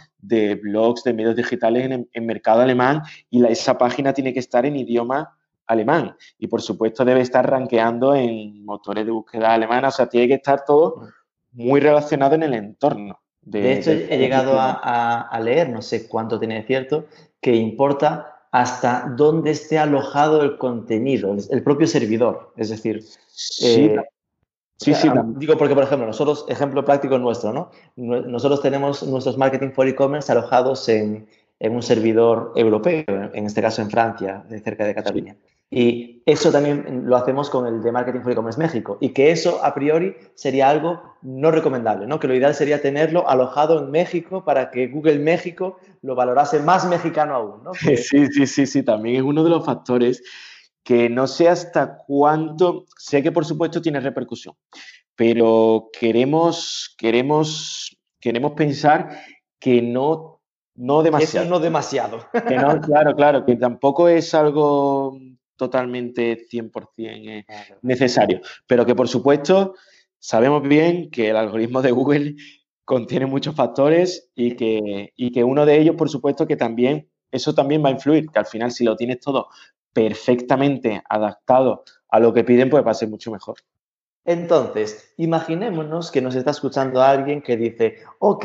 [0.62, 5.37] blogs, de medios digitales en, mercado alemán y esa página tiene que estar en idioma
[5.66, 6.16] alemán.
[6.38, 10.35] Y por supuesto debe estar rankeando en motores de búsqueda alemana, o sea, tiene que
[10.35, 11.09] estar todo
[11.52, 13.20] muy relacionado en el entorno.
[13.42, 17.06] De, hecho, he llegado a, leer, no sé cuánto tiene cierto,
[17.40, 22.52] que importa hasta dónde esté alojado el contenido, el propio servidor.
[22.56, 23.96] Es decir, sí, eh,
[24.81, 27.71] sí, sí digo porque, por ejemplo, nosotros, ejemplo práctico nuestro, ¿no?
[27.97, 33.83] Nosotros tenemos nuestros marketing for e-commerce alojados en, en, un servidor europeo, en este caso
[33.83, 35.37] en Francia, cerca de Cataluña.
[35.73, 38.99] Y eso también lo hacemos con el de Marketing for E-Commerce México.
[39.01, 42.19] Y que eso a priori sería algo no recomendable, ¿no?
[42.19, 46.88] Que lo ideal sería tenerlo alojado en México para que Google México lo valorase más
[46.88, 47.73] mexicano aún, ¿no?
[47.75, 48.83] Sí, sí, sí, sí.
[48.83, 50.25] También es uno de los factores
[50.83, 54.55] que no sé hasta cuánto, sé que por supuesto tiene repercusión,
[55.14, 59.21] pero queremos, queremos, queremos pensar
[59.59, 60.40] que no,
[60.75, 61.47] no demasiado.
[61.47, 62.27] Eso no demasiado.
[62.49, 65.19] Que no, claro, claro, que tampoco es algo
[65.57, 67.45] totalmente 100% eh,
[67.83, 68.40] necesario.
[68.66, 69.75] Pero que, por supuesto,
[70.19, 72.37] sabemos bien que el algoritmo de Google
[72.87, 77.55] contiene muchos factores y que, y que uno de ellos, por supuesto, que también, eso
[77.55, 79.49] también va a influir, que al final si lo tienes todo
[79.92, 83.57] perfectamente adaptado a lo que piden, pues va a ser mucho mejor.
[84.24, 88.44] Entonces, imaginémonos que nos está escuchando alguien que dice, ok,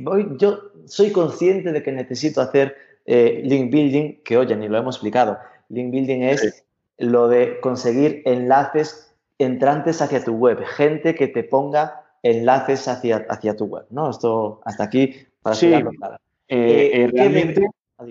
[0.00, 2.76] voy, yo soy consciente de que necesito hacer
[3.06, 5.38] eh, link building, que oye, ni lo hemos explicado.
[5.68, 6.64] Link building es
[6.98, 13.56] lo de conseguir enlaces entrantes hacia tu web, gente que te ponga enlaces hacia, hacia
[13.56, 14.10] tu web, ¿no?
[14.10, 15.70] Esto hasta aquí para sí.
[15.70, 16.16] claro.
[16.48, 17.66] Eh, eh, realmente,
[17.98, 18.04] ah,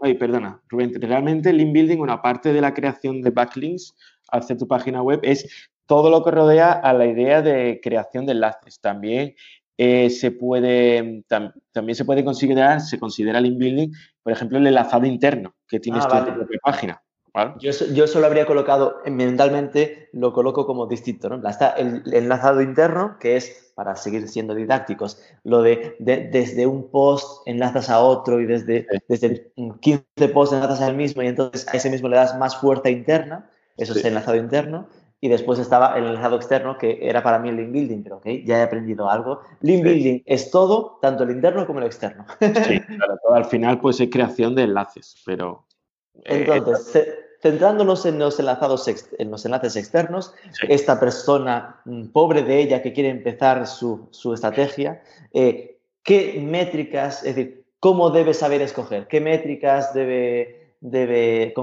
[0.00, 3.96] Ay, perdona, Rubén, realmente link building, una parte de la creación de backlinks
[4.30, 8.32] hacia tu página web es todo lo que rodea a la idea de creación de
[8.32, 8.78] enlaces.
[8.80, 9.34] También
[9.76, 15.06] eh, se puede, también se puede considerar, se considera link building, por ejemplo, el enlazado
[15.06, 17.02] interno que tienes ah, tu propia página.
[17.60, 21.48] Yo, yo eso lo habría colocado, mentalmente lo coloco como distinto, ¿no?
[21.48, 27.46] Está el, enlazado interno, que es, para seguir siendo didácticos, lo de, desde un post
[27.46, 31.88] enlazas a otro y desde, desde 15 posts enlazas al mismo y entonces a ese
[31.88, 34.88] mismo le das más fuerza interna, eso es el enlazado interno.
[35.20, 38.26] Y después estaba el enlazado externo, que era para mí el link building, pero ok,
[38.44, 39.42] ya he aprendido algo.
[39.60, 42.26] Link building es todo, tanto el interno como el externo.
[42.40, 45.66] Sí, claro, al final pues es creación de enlaces, pero...
[46.24, 50.34] Eh, entonces, centrándonos en los, enlazados en los enlaces externos,
[50.68, 57.36] esta persona, mm, pobre de ella que quiere empezar su, estrategia, eh, ¿qué métricas, es
[57.36, 59.06] decir, cómo debe saber escoger?
[59.06, 61.54] ¿Qué métricas debe, debe,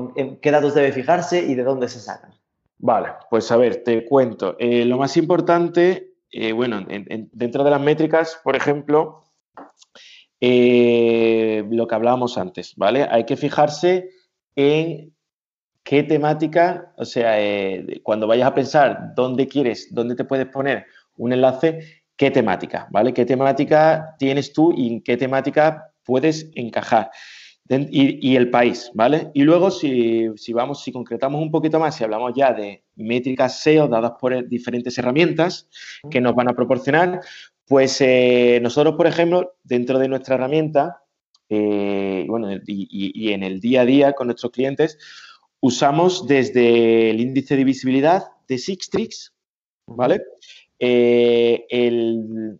[0.41, 2.33] qué datos debe fijarse y de dónde se sacan?
[2.77, 4.55] Vale, pues a ver, te cuento.
[4.59, 9.23] Eh, lo más importante, eh, bueno, dentro de las métricas, por ejemplo,
[10.39, 13.07] lo que hablábamos antes, ¿vale?
[13.09, 14.09] Hay que fijarse
[14.55, 15.14] en
[15.85, 20.87] qué temática, o sea, eh, cuando vayas a pensar dónde quieres, dónde te puedes poner
[21.15, 23.13] un enlace, qué temática, ¿vale?
[23.13, 27.11] ¿Qué temática tienes tú y en qué temática puedes encajar?
[27.67, 29.31] Y, el país, ¿vale?
[29.33, 33.87] Y luego, si, vamos, si concretamos un poquito más, si hablamos ya de métricas SEO
[33.87, 35.67] dadas por diferentes herramientas
[36.11, 37.21] que nos van a proporcionar,
[37.67, 41.01] pues eh, nosotros, por ejemplo, dentro de nuestra herramienta,
[41.49, 44.97] eh, bueno, y, en el día a día con nuestros clientes,
[45.61, 49.33] usamos desde el índice de visibilidad de Sixtrix,
[49.87, 50.21] ¿vale?
[50.79, 51.65] Eh,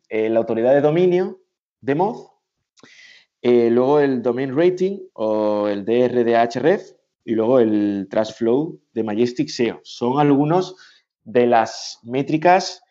[0.09, 1.41] la autoridad de dominio
[1.81, 2.31] de Moz,
[3.41, 6.91] eh, luego el domain rating o el DRDHREF
[7.25, 9.81] y luego el Trust Flow de Majestic SEO.
[9.83, 10.75] Son algunos
[11.23, 12.81] de las métricas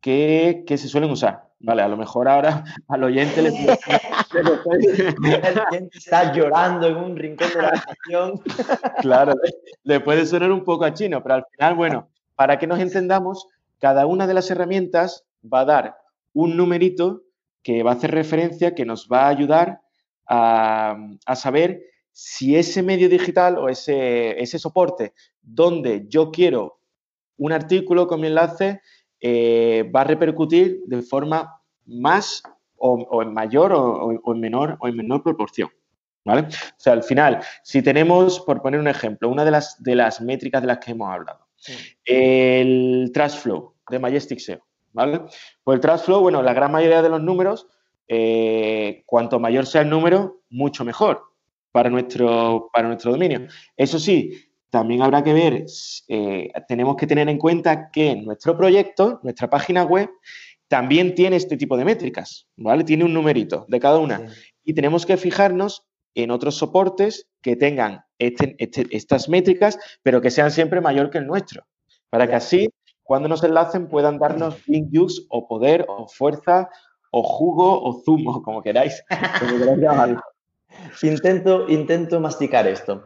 [0.00, 1.45] que se suelen usar.
[1.66, 3.48] Vale, a lo mejor ahora al oyente le,
[5.72, 8.40] El está llorando en un rincón de la habitación.
[9.02, 9.34] Claro,
[9.82, 13.48] le puede sonar un poco a chino, pero al final, bueno, para que nos entendamos,
[13.80, 15.96] cada una de las herramientas va a dar
[16.32, 17.24] un numerito
[17.64, 19.80] que va a hacer referencia, que nos va a ayudar
[20.28, 20.96] a,
[21.34, 26.78] saber si ese medio digital o ese, ese soporte donde yo quiero
[27.38, 28.80] un artículo con mi enlace
[29.20, 32.42] eh, va a repercutir de forma más
[32.76, 35.70] o, en mayor o, en menor o en menor proporción.
[36.24, 36.42] ¿Vale?
[36.42, 40.20] O sea, al final, si tenemos, por poner un ejemplo, una de las, de las
[40.20, 41.46] métricas de las que hemos hablado,
[42.04, 44.60] el trash flow de Majestic SEO,
[44.92, 45.20] ¿vale?
[45.62, 47.68] Pues el trash flow, bueno, la gran mayoría de los números,
[48.08, 51.22] eh, cuanto mayor sea el número, mucho mejor
[51.70, 53.46] para nuestro, para nuestro dominio.
[53.76, 55.64] Eso sí, también habrá que ver,
[56.08, 60.10] eh, tenemos que tener en cuenta que nuestro proyecto, nuestra página web,
[60.68, 62.84] también tiene este tipo de métricas, ¿vale?
[62.84, 64.26] Tiene un numerito de cada una.
[64.64, 70.30] Y tenemos que fijarnos en otros soportes que tengan este, este, estas métricas, pero que
[70.30, 71.66] sean siempre mayor que el nuestro,
[72.10, 72.68] para que así,
[73.02, 76.68] cuando nos enlacen, puedan darnos link use o poder o fuerza
[77.12, 79.04] o jugo o zumo, como queráis,
[81.02, 83.04] Intento, intento masticar esto.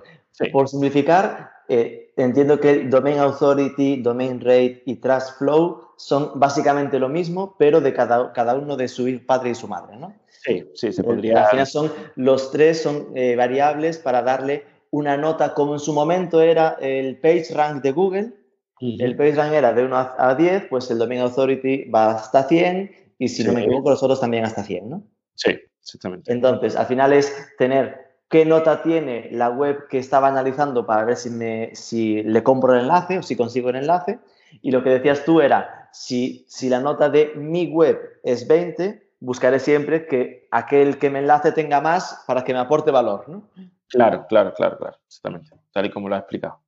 [0.52, 7.08] Por simplificar, eh, entiendo que Domain Authority, Domain Rate y Trust Flow son básicamente lo
[7.08, 10.14] mismo, pero de cada, cada uno de su padre y su madre, ¿no?
[10.28, 11.44] Sí, sí, se podría.
[11.44, 15.92] Al final son, los tres son eh, variables para darle una nota, como en su
[15.92, 18.32] momento era el Page Rank de Google.
[18.80, 22.90] El Page Rank era de 1 a 10, pues el Domain Authority va hasta 100
[23.18, 25.02] y si no me equivoco, los otros también hasta 100, ¿no?
[25.34, 25.50] Sí,
[25.82, 26.32] exactamente.
[26.32, 31.16] Entonces, al final es tener qué nota tiene la web que estaba analizando para ver
[31.16, 34.20] si, me, si le compro el enlace o si consigo el enlace.
[34.62, 39.02] Y lo que decías tú era, si, si la nota de mi web es 20,
[39.18, 43.42] buscaré siempre que aquel que me enlace tenga más para que me aporte valor, ¿no?
[43.88, 46.60] Claro, claro, claro, claro, exactamente, tal y como lo has explicado.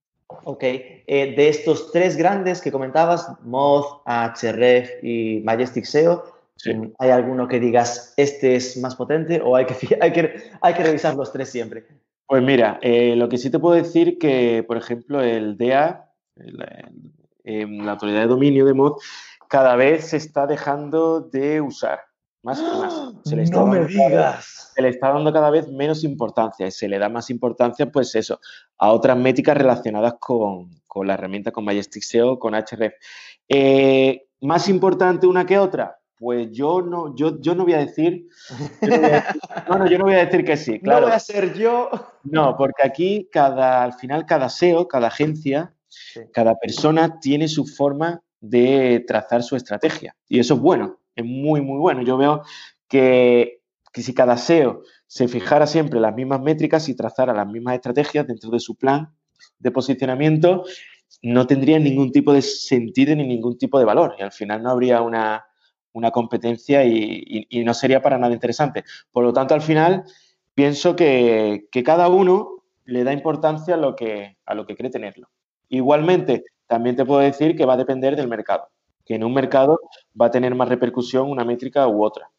[0.44, 6.24] Ok, eh, de estos tres grandes que comentabas, Moz, Ahref y Majestic SEO,
[6.98, 10.82] ¿Hay alguno que digas, este es más potente o hay que, hay que, hay que
[10.82, 11.86] revisar los tres siempre?
[12.26, 16.08] Pues mira, eh, lo que sí te puedo decir que, por ejemplo, el DA,
[17.44, 18.98] em, la autoridad de dominio de mod,
[19.48, 22.00] cada vez se está dejando de usar.
[22.42, 23.12] Más y más.
[23.24, 24.72] Se le está no me digas.
[24.74, 28.14] se le está dando cada vez menos importancia y se le da más importancia, pues
[28.14, 28.40] eso,
[28.78, 30.70] a otras métricas relacionadas con,
[31.04, 32.94] la herramienta, con Majestic SEO, con Href.
[33.48, 35.98] Eh, ¿Más importante una que otra?
[36.22, 38.28] Pues yo no, yo, yo no voy a decir.
[39.68, 40.78] no, no, yo no voy a decir que sí.
[40.78, 41.00] Claro.
[41.00, 41.90] No voy a ser yo.
[42.22, 45.74] No, porque aquí cada, al final cada SEO, cada agencia,
[46.32, 50.14] cada persona tiene su forma de trazar su estrategia.
[50.28, 52.02] Y eso es bueno, es muy, muy bueno.
[52.02, 52.42] Yo veo
[52.88, 53.60] que,
[53.92, 58.28] que si cada SEO se fijara siempre las mismas métricas y trazara las mismas estrategias
[58.28, 59.12] dentro de su plan
[59.58, 60.62] de posicionamiento,
[61.20, 64.14] no tendría ningún tipo de sentido ni ningún tipo de valor.
[64.20, 65.44] Y al final no habría una,
[65.92, 68.84] una competencia y, no sería para nada interesante.
[69.10, 70.04] Por lo tanto, al final,
[70.54, 75.28] pienso que, cada uno le da importancia a lo, que, a lo que cree tenerlo.
[75.68, 78.68] Igualmente, también te puedo decir que va a depender del mercado,
[79.04, 79.80] que en un mercado
[80.20, 82.30] va a tener más repercusión una métrica u otra.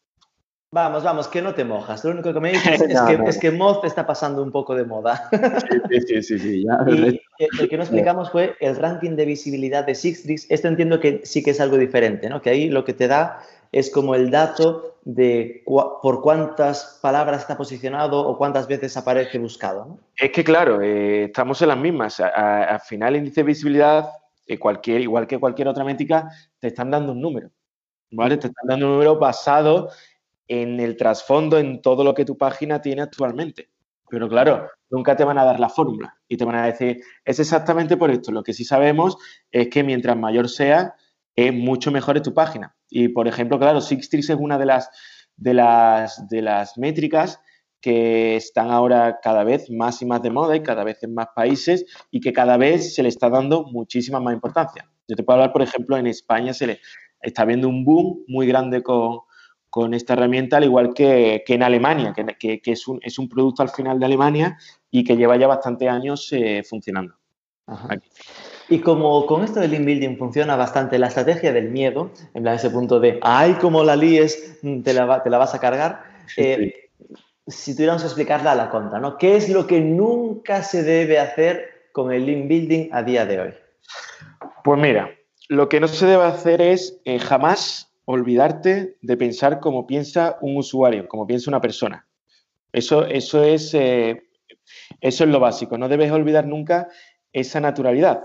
[0.74, 2.04] Vamos, vamos, que no te mojas.
[2.04, 4.84] Lo único que me dices es, que, es que Moz está pasando un poco de
[4.84, 5.30] moda.
[6.08, 6.64] Sí, sí, sí.
[6.88, 10.50] y el que no explicamos fue el ranking de visibilidad de Sixtrix.
[10.50, 12.42] Esto entiendo que sí que es algo diferente, ¿no?
[12.42, 13.38] Que ahí lo que te da
[13.70, 19.84] es como el dato de por cuántas palabras está posicionado o cuántas veces aparece buscado.
[19.84, 20.00] ¿no?
[20.16, 22.18] Es que, claro, eh, estamos en las mismas.
[22.18, 24.08] Al final, el índice de visibilidad,
[24.44, 27.48] eh, cualquier, igual que cualquier otra métrica, te están dando un número.
[28.10, 28.36] ¿Vale?
[28.36, 29.90] Te están dando un número basado
[30.48, 33.70] en el trasfondo, en todo lo que tu página tiene actualmente.
[34.08, 37.40] Pero claro, nunca te van a dar la fórmula y te van a decir, es
[37.40, 38.32] exactamente por esto.
[38.32, 39.16] Lo que sí sabemos
[39.50, 40.94] es que mientras mayor sea,
[41.34, 42.76] es mucho mejor tu página.
[42.88, 44.90] Y, por ejemplo, claro, Sixtrix es una de las,
[45.36, 47.40] de, las, de las métricas
[47.80, 51.28] que están ahora cada vez más y más de moda y cada vez en más
[51.34, 54.88] países y que cada vez se le está dando muchísima más importancia.
[55.08, 56.80] Yo te puedo hablar, por ejemplo, en España se le
[57.20, 59.20] está viendo un boom muy grande con,
[59.74, 63.70] con esta herramienta, al igual que, en Alemania, que, es, un, es, un, producto al
[63.70, 64.56] final de Alemania
[64.88, 67.16] y que lleva ya bastantes años eh, funcionando.
[68.68, 72.54] Y como con esto del link building funciona bastante la estrategia del miedo, en plan
[72.54, 76.04] ese punto de, ay, como la líes, mm, te la, te la vas a cargar,
[76.36, 76.90] eh,
[77.44, 79.18] si tuviéramos que explicarla a la conta, ¿no?
[79.18, 83.40] ¿Qué es lo que nunca se debe hacer con el link building a día de
[83.40, 83.54] hoy?
[84.62, 85.10] Pues mira,
[85.48, 90.56] lo que no se debe hacer es eh, jamás olvidarte de pensar como piensa un
[90.56, 92.06] usuario, como piensa una persona.
[92.72, 94.24] Eso, eso, es, eh,
[95.00, 95.78] eso es lo básico.
[95.78, 96.88] No debes olvidar nunca
[97.32, 98.20] esa naturalidad.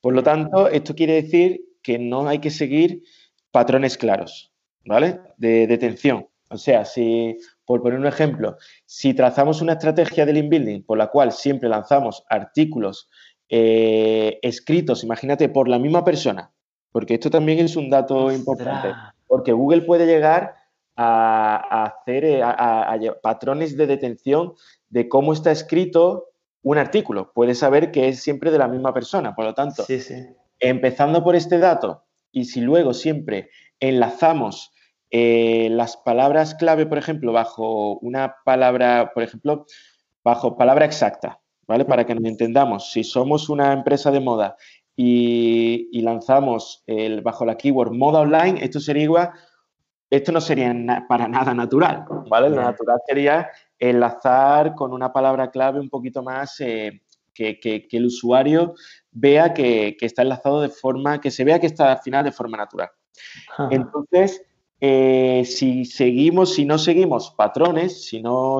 [0.00, 3.02] Por lo tanto, esto quiere decir que no hay que seguir
[3.50, 4.52] patrones claros,
[4.84, 5.20] ¿vale?
[5.36, 6.28] De detención.
[6.50, 8.56] O sea, si, por poner un ejemplo,
[8.86, 13.08] si trazamos una estrategia de link building por la cual siempre lanzamos artículos
[13.48, 16.52] eh, escritos, imagínate, por la misma persona,
[16.92, 18.88] porque esto también es un dato importante.
[19.28, 20.56] Porque Google puede llegar
[20.96, 22.42] a, hacer eh,
[23.22, 24.54] patrones de detención
[24.88, 26.30] de cómo está escrito
[26.62, 27.32] un artículo.
[27.32, 29.34] Puede saber que es siempre de la misma persona.
[29.36, 29.84] Por lo tanto,
[30.58, 32.02] empezando por este dato
[32.32, 33.50] y si luego siempre
[33.80, 34.72] enlazamos
[35.10, 39.66] eh, las palabras clave, por ejemplo, bajo una palabra, por ejemplo,
[40.22, 41.84] bajo palabra exacta, ¿vale?
[41.84, 44.56] Para que nos entendamos, si somos una empresa de moda
[45.00, 49.32] y, lanzamos el, bajo la keyword moda online, esto sería
[50.10, 50.74] esto no sería
[51.08, 52.50] para nada natural, ¿vale?
[52.50, 58.74] Lo natural sería enlazar con una palabra clave un poquito más eh, que, el usuario
[59.12, 62.56] vea que, está enlazado de forma, que se vea que está al final de forma
[62.56, 62.88] natural.
[63.70, 64.42] Entonces,
[64.80, 68.58] eh, si seguimos, si no seguimos patrones, si no,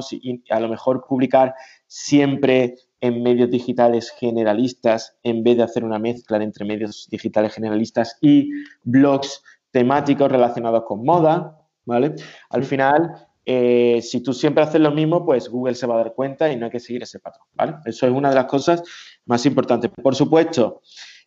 [0.50, 1.54] a lo mejor publicar
[1.86, 8.18] siempre en medios digitales generalistas en vez de hacer una mezcla entre medios digitales generalistas
[8.20, 8.50] y
[8.82, 12.14] blogs temáticos relacionados con moda, ¿vale?
[12.50, 13.12] Al final,
[13.44, 16.56] eh, si tú siempre haces lo mismo, pues Google se va a dar cuenta y
[16.56, 17.76] no hay que seguir ese patrón, ¿vale?
[17.84, 18.82] Eso es una de las cosas
[19.26, 19.90] más importantes.
[20.02, 20.82] Por supuesto,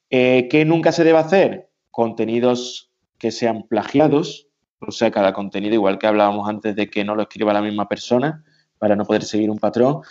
[0.10, 1.70] eh, ¿qué nunca se debe hacer?
[1.90, 4.48] Contenidos que sean plagiados,
[4.80, 7.88] o sea, cada contenido, igual que hablábamos antes de que no lo escriba la misma
[7.88, 8.44] persona
[8.80, 10.02] para no poder seguir un patrón,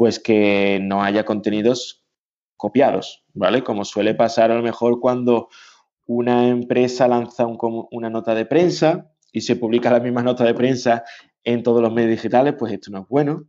[0.00, 2.06] pues que no haya contenidos
[2.56, 3.62] copiados, ¿vale?
[3.62, 5.50] Como suele pasar a lo mejor cuando
[6.06, 11.04] una empresa lanza una nota de prensa y se publica la misma nota de prensa
[11.44, 13.44] en todos los medios digitales, pues esto no es bueno.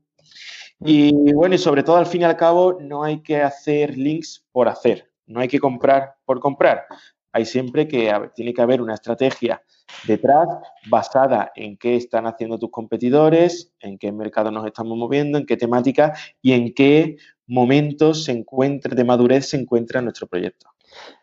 [0.82, 4.46] Y bueno, y sobre todo al fin y al cabo no hay que hacer links
[4.52, 6.84] por hacer, no hay que comprar por comprar.
[7.32, 9.62] Hay siempre que tiene que haber una estrategia
[10.08, 10.48] detrás
[10.90, 15.58] basada en qué están haciendo tus competidores, en qué mercado nos estamos moviendo, en qué
[15.58, 17.18] temática y en qué
[17.48, 20.68] momentos se encuentra, de madurez se encuentra nuestro proyecto.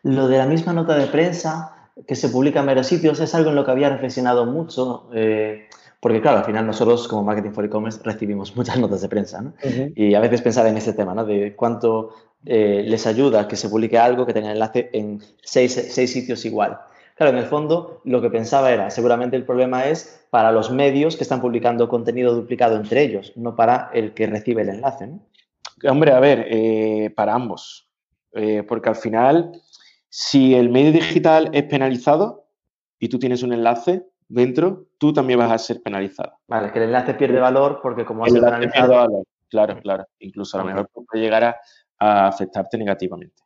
[0.03, 3.49] Lo de la misma nota de prensa que se publica en varios sitios es algo
[3.49, 5.09] en lo que había reflexionado mucho.
[5.13, 5.67] Eh,
[5.99, 9.53] porque claro, al final nosotros como Marketing for E-Commerce recibimos muchas notas de prensa, ¿no?
[9.95, 11.25] Y a veces pensar en ese tema, ¿no?
[11.25, 12.13] De cuánto
[12.45, 16.79] eh, les ayuda que se publique algo que tenga enlace en seis, seis, sitios igual.
[17.15, 21.17] Claro, en el fondo lo que pensaba era, seguramente el problema es para los medios
[21.17, 25.19] que están publicando contenido duplicado entre ellos, no para el que recibe el enlace, ¿no?
[25.89, 27.89] Hombre, a ver, eh, para ambos.
[28.33, 29.51] Eh, porque al final,
[30.07, 32.47] si el medio digital es penalizado
[32.99, 36.33] y tú tienes un enlace, dentro, tú también vas a ser penalizado.
[36.47, 38.93] Vale, que el enlace pierde valor porque como has penalizado...
[38.93, 39.23] Valor.
[39.49, 40.05] Claro, claro.
[40.19, 41.57] Incluso a lo mejor puede llegar a,
[41.99, 43.43] afectarte negativamente.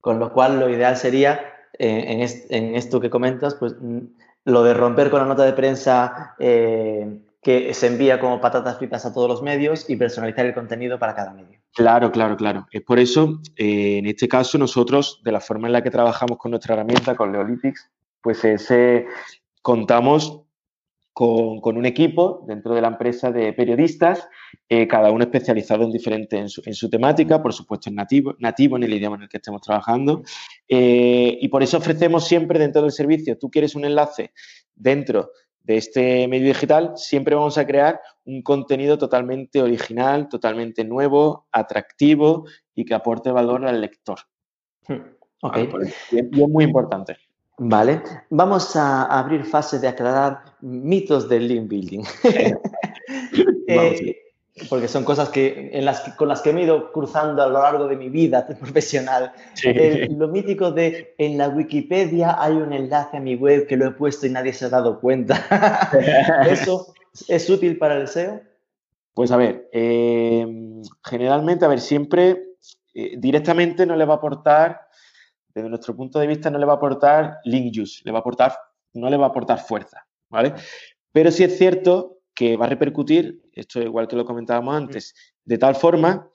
[0.00, 1.40] Con lo cual, lo ideal sería,
[1.78, 3.98] eh, en, esto que comentas, pues mm,
[4.44, 9.04] lo de romper con la nota de prensa eh, que se envía como patatas fritas
[9.04, 11.60] a todos los medios y personalizar el contenido para cada medio.
[11.74, 12.66] Claro, claro, claro.
[12.70, 16.38] Es por eso, eh, en este caso, nosotros, de la forma en la que trabajamos
[16.38, 17.90] con nuestra herramienta, con Leolytics,
[18.22, 19.06] pues ese,
[19.60, 20.43] contamos
[21.14, 24.28] con, un equipo dentro de la empresa de periodistas,
[24.68, 28.82] eh, cada uno especializado en diferente en su, temática, por supuesto en nativo, nativo en
[28.82, 30.22] el idioma en el que estemos trabajando.
[30.68, 34.32] Eh, y por eso ofrecemos siempre dentro del servicio, tú quieres un enlace
[34.74, 41.46] dentro de este medio digital, siempre vamos a crear un contenido totalmente original, totalmente nuevo,
[41.52, 42.44] atractivo
[42.74, 44.18] y que aporte valor al lector.
[44.88, 45.70] Hmm, okay.
[46.10, 47.16] y es muy importante.
[47.56, 52.02] Vale, vamos a abrir fase de aclarar mitos del link building.
[53.66, 54.16] Eh,
[54.68, 57.60] porque son cosas que, en las, con las que me he ido cruzando a lo
[57.60, 59.32] largo de mi vida profesional.
[60.16, 63.90] lo mítico de en la Wikipedia hay un enlace a mi web que lo he
[63.90, 65.46] puesto y nadie se ha dado cuenta.
[66.48, 66.94] ¿Eso
[67.28, 68.40] es útil para el SEO?
[69.14, 70.46] Pues a ver, eh,
[71.04, 72.56] generalmente, a ver, siempre
[72.94, 74.83] eh, directamente no le va a aportar
[75.54, 78.20] desde nuestro punto de vista no le va a aportar link use, le va a
[78.20, 78.56] aportar,
[78.94, 80.54] no le va a aportar fuerza, ¿vale?
[81.12, 85.58] Pero sí es cierto que va a repercutir, esto igual que lo comentábamos antes, de
[85.58, 86.28] tal forma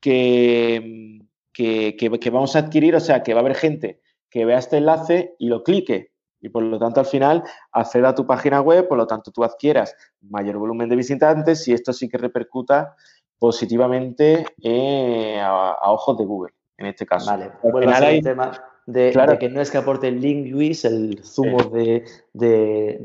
[0.00, 1.20] que,
[1.52, 4.78] que, que, vamos a adquirir, o sea, que va a haber gente que vea este
[4.78, 6.10] enlace y lo clique
[6.40, 9.44] y por lo tanto al final acceda a tu página web, por lo tanto tú
[9.44, 12.96] adquieras mayor volumen de visitantes y esto sí que repercuta
[13.38, 17.30] positivamente eh, a, ojos de Google en este caso.
[17.30, 17.50] Vale,
[17.92, 18.52] a el tema
[18.86, 22.04] de, que no es que aporte el link Luis, el zumo de,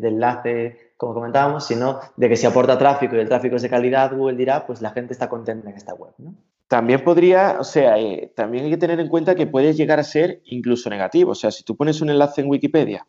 [0.02, 4.16] enlace, como comentábamos, sino de que si aporta tráfico y el tráfico es de calidad,
[4.16, 6.36] Google dirá, pues la gente está contenta en esta web, ¿no?
[6.68, 10.04] También podría, o sea, eh, también hay que tener en cuenta que puede llegar a
[10.04, 11.32] ser incluso negativo.
[11.32, 13.08] O sea, si tú pones un enlace en Wikipedia,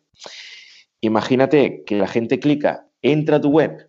[0.99, 3.87] imagínate que la gente clica, entra a tu web,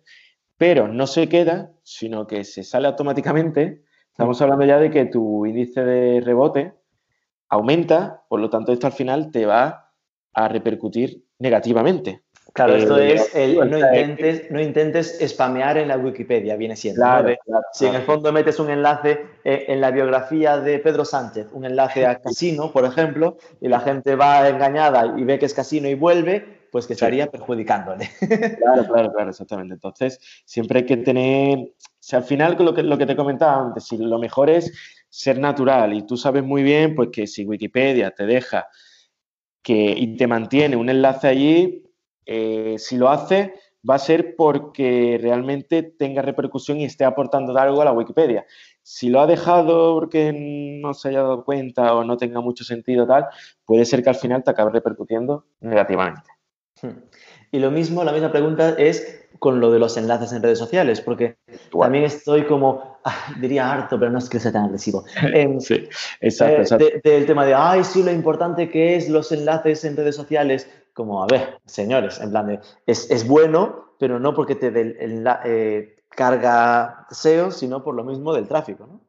[0.57, 3.81] pero no se queda, sino que se sale automáticamente,
[4.13, 6.75] Estamos hablando ya de que tu índice de rebote
[7.49, 9.91] aumenta, por lo tanto esto al final te va
[10.35, 12.21] a repercutir negativamente.
[12.53, 17.01] Claro, esto eh, es el no intentes, no intentes spamear en la Wikipedia, viene siendo.
[17.01, 17.35] Claro,
[17.71, 21.65] si en el fondo metes un enlace eh, en la biografía de Pedro Sánchez, un
[21.65, 25.89] enlace a casino, por ejemplo, y la gente va engañada y ve que es casino
[25.89, 28.11] y vuelve, pues que estaría perjudicándole.
[28.59, 29.73] Claro, claro, claro, exactamente.
[29.73, 31.73] Entonces, siempre hay que tener
[32.03, 34.73] si al final, lo que, te comentaba antes, si lo mejor es
[35.07, 38.67] ser natural y tú sabes muy bien pues que si Wikipedia te deja
[39.65, 41.89] y te mantiene un enlace allí,
[42.25, 43.53] eh, si lo hace
[43.89, 48.45] va a ser porque realmente tenga repercusión y esté aportando algo a la Wikipedia.
[48.81, 50.33] Si lo ha dejado porque
[50.81, 53.27] no se haya dado cuenta o no tenga mucho sentido tal,
[53.63, 56.29] puede ser que al final te acabe repercutiendo negativamente.
[56.81, 56.99] Hmm.
[57.53, 61.01] Y lo mismo, la misma pregunta es con lo de los enlaces en redes sociales,
[61.01, 61.37] porque
[61.71, 65.05] también estoy como, ah, diría harto, pero no es que sea tan agresivo.
[65.59, 65.87] sí,
[66.19, 66.85] exacto, eh, exacto.
[67.03, 71.21] del tema de, ay, sí, lo importante que es los enlaces en redes sociales, como,
[71.21, 74.97] a ver, señores, en plan de, es, es bueno, pero no porque te dé
[75.45, 78.99] eh, carga SEO, sino por lo mismo del tráfico, ¿no?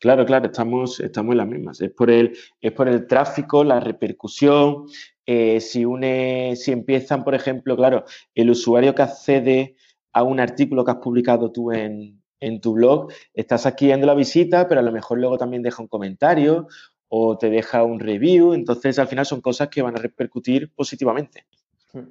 [0.00, 1.80] Claro, claro, estamos, estamos en las mismas.
[1.80, 4.86] Es por el, es por el tráfico, la repercusión,
[5.30, 9.76] eh, si, une, si empiezan, por ejemplo, claro, el usuario que accede
[10.14, 12.22] a un artículo que has publicado tú en,
[12.62, 16.66] tu blog, estás adquiriendo la visita, pero a lo mejor luego también deja un comentario
[17.08, 21.44] o te deja un review, entonces al final son cosas que van a repercutir positivamente.
[21.92, 22.08] Hmm.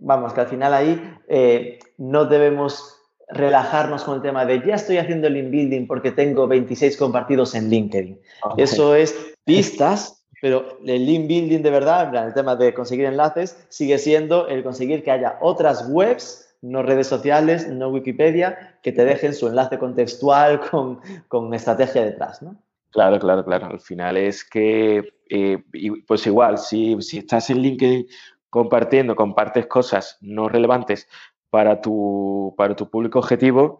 [0.00, 2.96] Vamos, que al final ahí eh, no debemos
[3.28, 7.54] relajarnos con el tema de ya estoy haciendo el link building porque tengo 26 compartidos
[7.54, 8.20] en LinkedIn.
[8.56, 13.96] Eso es pistas pero el link building de verdad, el tema de conseguir enlaces, sigue
[13.96, 19.34] siendo el conseguir que haya otras webs, no redes sociales, no Wikipedia, que te dejen
[19.34, 22.56] su enlace contextual con, con estrategia detrás, ¿no?
[22.90, 23.66] Claro, claro, claro.
[23.66, 25.62] Al final es que, eh,
[26.08, 28.08] pues igual, si, si estás en LinkedIn
[28.50, 31.06] compartiendo, compartes cosas no relevantes
[31.50, 33.78] para tu, para tu público objetivo,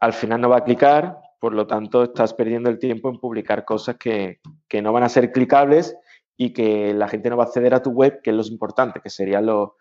[0.00, 3.64] al final no va a clicar, por lo tanto estás perdiendo el tiempo en publicar
[3.64, 4.40] cosas que,
[4.82, 5.96] no van a ser clicables
[6.36, 9.00] y que la gente no va a acceder a tu web, que es lo importante,
[9.00, 9.76] que sería lo,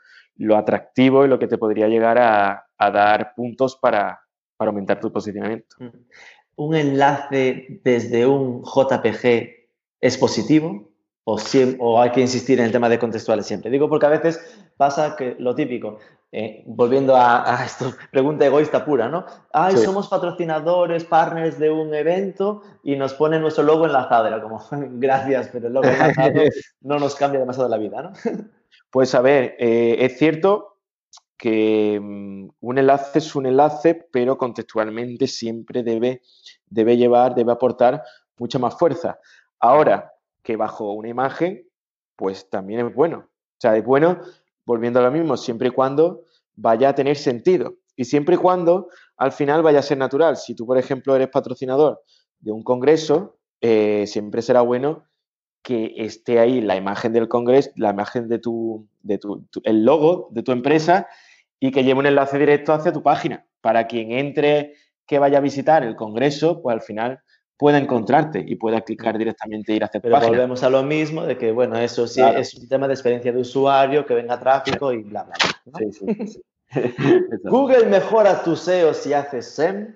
[0.55, 4.22] atractivo y lo que te podría llegar a, dar puntos para,
[4.55, 5.76] para, aumentar tu posicionamiento.
[5.80, 5.89] Mm.
[6.55, 9.49] ¿Un enlace desde un JPG
[10.01, 10.89] es positivo?
[11.80, 13.70] O, hay que insistir en el tema de contextuales siempre.
[13.70, 14.40] Digo porque a veces
[14.78, 16.00] pasa que lo típico,
[16.32, 19.26] eh, volviendo a, esto, pregunta egoísta pura, ¿no?
[19.52, 24.28] Ay, somos patrocinadores, partners de un evento y nos ponen nuestro logo enlazado.
[24.28, 26.42] Era como, gracias, pero el logo enlazado
[26.82, 28.14] no nos cambia demasiado la vida, ¿no?
[28.90, 30.78] Pues a ver, eh, es cierto
[31.38, 36.22] que mm, un enlace es un enlace, pero contextualmente siempre debe,
[36.68, 38.04] debe llevar, debe aportar
[38.38, 39.20] mucha más fuerza.
[39.60, 40.14] Ahora,
[40.50, 41.68] que bajo una imagen,
[42.16, 43.18] pues también es bueno.
[43.20, 44.20] O sea, es bueno,
[44.66, 46.24] volviendo a lo mismo, siempre y cuando
[46.56, 47.76] vaya a tener sentido.
[47.95, 50.38] Y siempre y cuando al final vaya a ser natural.
[50.38, 52.02] Si tú, por ejemplo, eres patrocinador
[52.39, 55.04] de un congreso, eh, siempre será bueno
[55.62, 60.30] que esté ahí la imagen del congreso, la imagen de tu, de tu, el logo
[60.32, 61.06] de tu empresa
[61.60, 63.45] y que lleve un enlace directo hacia tu página.
[63.62, 64.74] Para quien entre
[65.06, 67.20] que vaya a visitar el congreso, pues al final
[67.60, 71.24] pueda encontrarte y pueda clicar directamente e ir hacia tu Pero volvemos a lo mismo
[71.24, 74.93] de que, bueno, eso sí es un tema de experiencia de usuario, que venga tráfico
[74.93, 75.36] y bla, bla,
[75.66, 75.80] bla.
[75.91, 76.41] Sí, sí,
[77.43, 79.93] ¿Google mejora tu SEO si haces SEM?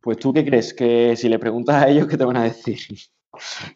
[0.00, 2.76] Pues tú qué crees, que si le preguntas a ellos, ¿qué te van a decir?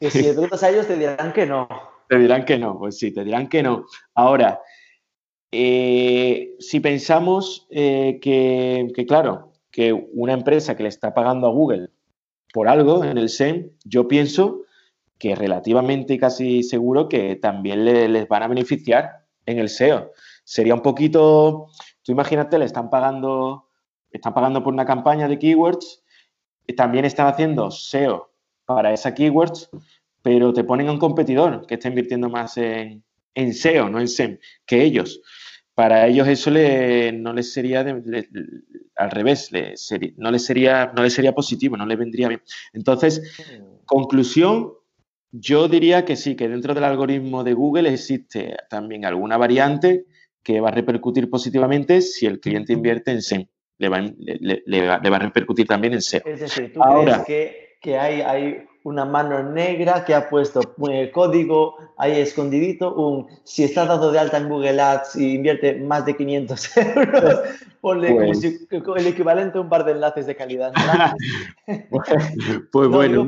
[0.00, 1.68] Que si le preguntas a ellos te dirán que no.
[2.08, 3.84] Te dirán que no, pues sí, te dirán que no.
[4.12, 4.60] Ahora,
[5.52, 11.50] eh, si pensamos eh, que, que, claro, que una empresa que le está pagando a
[11.50, 11.91] Google
[12.53, 14.62] por algo en el SEM, yo pienso
[15.18, 20.11] que relativamente y casi seguro que también les van a beneficiar en el SEO.
[20.44, 21.68] Sería un poquito,
[22.03, 23.68] tú imagínate, le están pagando,
[24.11, 26.03] están pagando por una campaña de keywords,
[26.76, 28.32] también están haciendo SEO
[28.64, 29.70] para esa keywords,
[30.22, 34.09] pero te ponen a un competidor que está invirtiendo más en, en SEO, no en
[34.09, 35.20] SEM, que ellos
[35.82, 39.50] para ellos eso no les sería al revés,
[40.16, 42.40] no, les sería, no les sería positivo, no les vendría bien.
[42.72, 43.20] Entonces,
[43.84, 44.74] conclusión,
[45.32, 50.06] yo diría que sí, que dentro del algoritmo de Google existe también alguna variante
[50.44, 53.46] que va a repercutir positivamente si el cliente invierte en SEM.
[53.78, 56.22] Le va, a repercutir también en SEO.
[56.24, 60.60] Es decir, ¿tú Ahora, crees que, hay, hay una mano negra que ha puesto
[60.90, 65.74] el código ahí escondidito, un si está dado de alta en Google Ads y invierte
[65.74, 67.40] más de 500 euros,
[67.80, 70.72] ponle pues, el equivalente a un par de enlaces de calidad.
[72.72, 73.26] pues, bueno,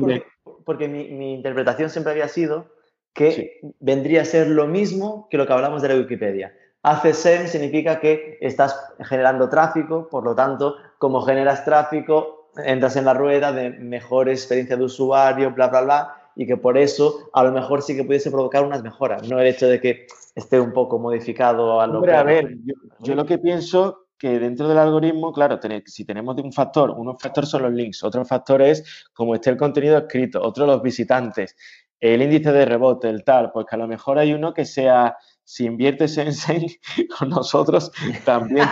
[0.65, 2.67] porque, mi, interpretación siempre había sido
[3.13, 6.53] que vendría a ser lo mismo que lo que hablamos de la Wikipedia.
[6.83, 13.05] Hace SEM significa que estás generando tráfico, por lo tanto, como generas tráfico, entras en
[13.05, 17.43] la rueda de mejor experiencia de usuario, bla, bla, bla, y que por eso a
[17.43, 20.73] lo mejor sí que pudiese provocar unas mejoras, no el hecho de que esté un
[20.73, 22.57] poco modificado a lo Hombre, a ver,
[22.99, 27.49] yo, lo que pienso que dentro del algoritmo, claro, si tenemos un factor, unos factores
[27.49, 31.55] son los links, otro factor es cómo esté el contenido escrito, otro los visitantes,
[31.99, 35.17] el índice de rebote, el tal, pues que a lo mejor hay uno que sea
[35.45, 36.65] si inviertes en Zen
[37.17, 37.91] con nosotros,
[38.25, 38.67] también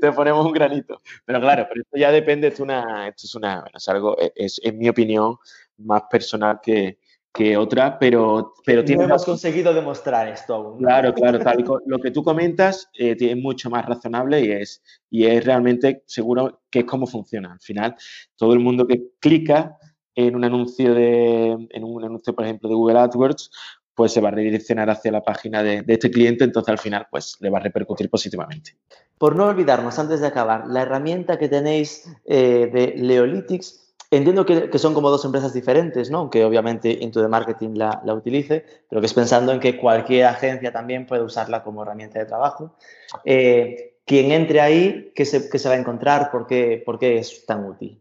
[0.00, 1.00] te, ponemos un granito.
[1.24, 4.78] Pero claro, pero esto ya depende, esto, una, esto es, una, es algo, es, en
[4.78, 5.36] mi opinión,
[5.78, 6.98] más personal que,
[7.32, 10.78] que otra, pero, pero no hemos conseguido demostrar esto aún.
[10.78, 15.24] Claro, claro, tal, lo que tú comentas eh, es mucho más razonable y es, y
[15.24, 17.52] es realmente seguro que es cómo funciona.
[17.52, 17.96] Al final,
[18.36, 19.78] todo el mundo que clica
[20.18, 23.52] en un anuncio de, en un anuncio, por ejemplo, de Google AdWords,
[23.98, 27.36] pues se va a redireccionar hacia la página de, este cliente, entonces al final pues
[27.40, 28.76] le va a repercutir positivamente.
[29.18, 34.78] Por no olvidarnos, antes de acabar, la herramienta que tenéis eh, de Leolytics, entiendo que,
[34.78, 36.18] son como dos empresas diferentes, ¿no?
[36.18, 40.70] Aunque obviamente Into the Marketing la, utilice, pero que es pensando en que cualquier agencia
[40.70, 42.76] también puede usarla como herramienta de trabajo.
[43.24, 46.30] Eh, quien entre ahí, ¿qué se, va a encontrar?
[46.30, 48.00] ¿Por qué, ¿Por qué es tan útil?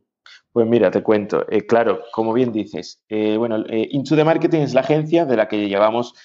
[0.57, 1.45] Pues mira, te cuento.
[1.51, 5.47] Eh, claro, como bien dices, eh, bueno, eh, Into Marketing es la agencia de la
[5.47, 6.15] que llevamos,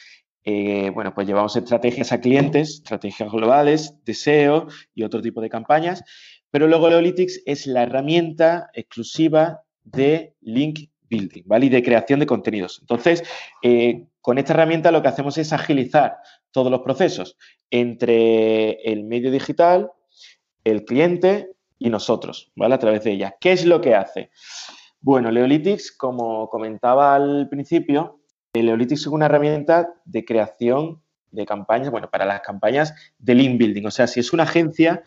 [0.42, 6.02] bueno, pues llevamos estrategias a clientes, estrategias globales, deseo y otro tipo de campañas.
[6.50, 11.66] Pero luego Leolytics es la herramienta exclusiva de link building, ¿vale?
[11.66, 12.78] Y de creación de contenidos.
[12.80, 13.24] Entonces,
[13.62, 16.16] eh, con esta herramienta lo que hacemos es agilizar
[16.52, 17.36] todos los procesos
[17.70, 19.90] entre el medio digital,
[20.64, 21.50] el cliente
[21.82, 22.74] y nosotros, ¿vale?
[22.74, 23.36] A través de ella.
[23.40, 24.30] ¿Qué es lo que hace?
[25.00, 28.20] Bueno, Leolytics, como comentaba al principio,
[28.54, 31.02] Leolytics es una herramienta de creación
[31.32, 33.86] de campañas, bueno, para las campañas de link building.
[33.86, 35.02] O sea, si es una agencia,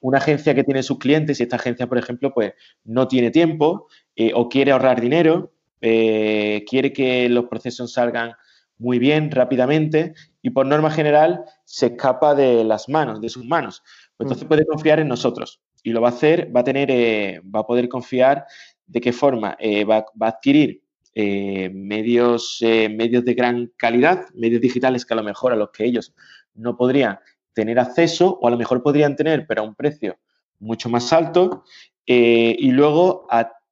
[0.00, 2.52] una agencia que tiene sus clientes y esta agencia, por ejemplo, pues
[2.84, 8.34] no tiene tiempo eh, o quiere ahorrar dinero, eh, quiere que los procesos salgan
[8.78, 13.82] muy bien, rápidamente, y por norma general se escapa de las manos, de sus manos.
[14.16, 17.40] Pues entonces puede confiar en nosotros y lo va a hacer, va a tener, eh,
[17.54, 18.46] va a poder confiar
[18.86, 19.56] de qué forma
[19.88, 20.82] va, va, a adquirir
[21.14, 26.14] medios, medios de gran calidad, medios digitales que a lo mejor a los que ellos
[26.54, 27.18] no podrían
[27.52, 30.18] tener acceso o a lo mejor podrían tener, pero a un precio
[30.58, 31.64] mucho más alto
[32.06, 33.26] eh, y luego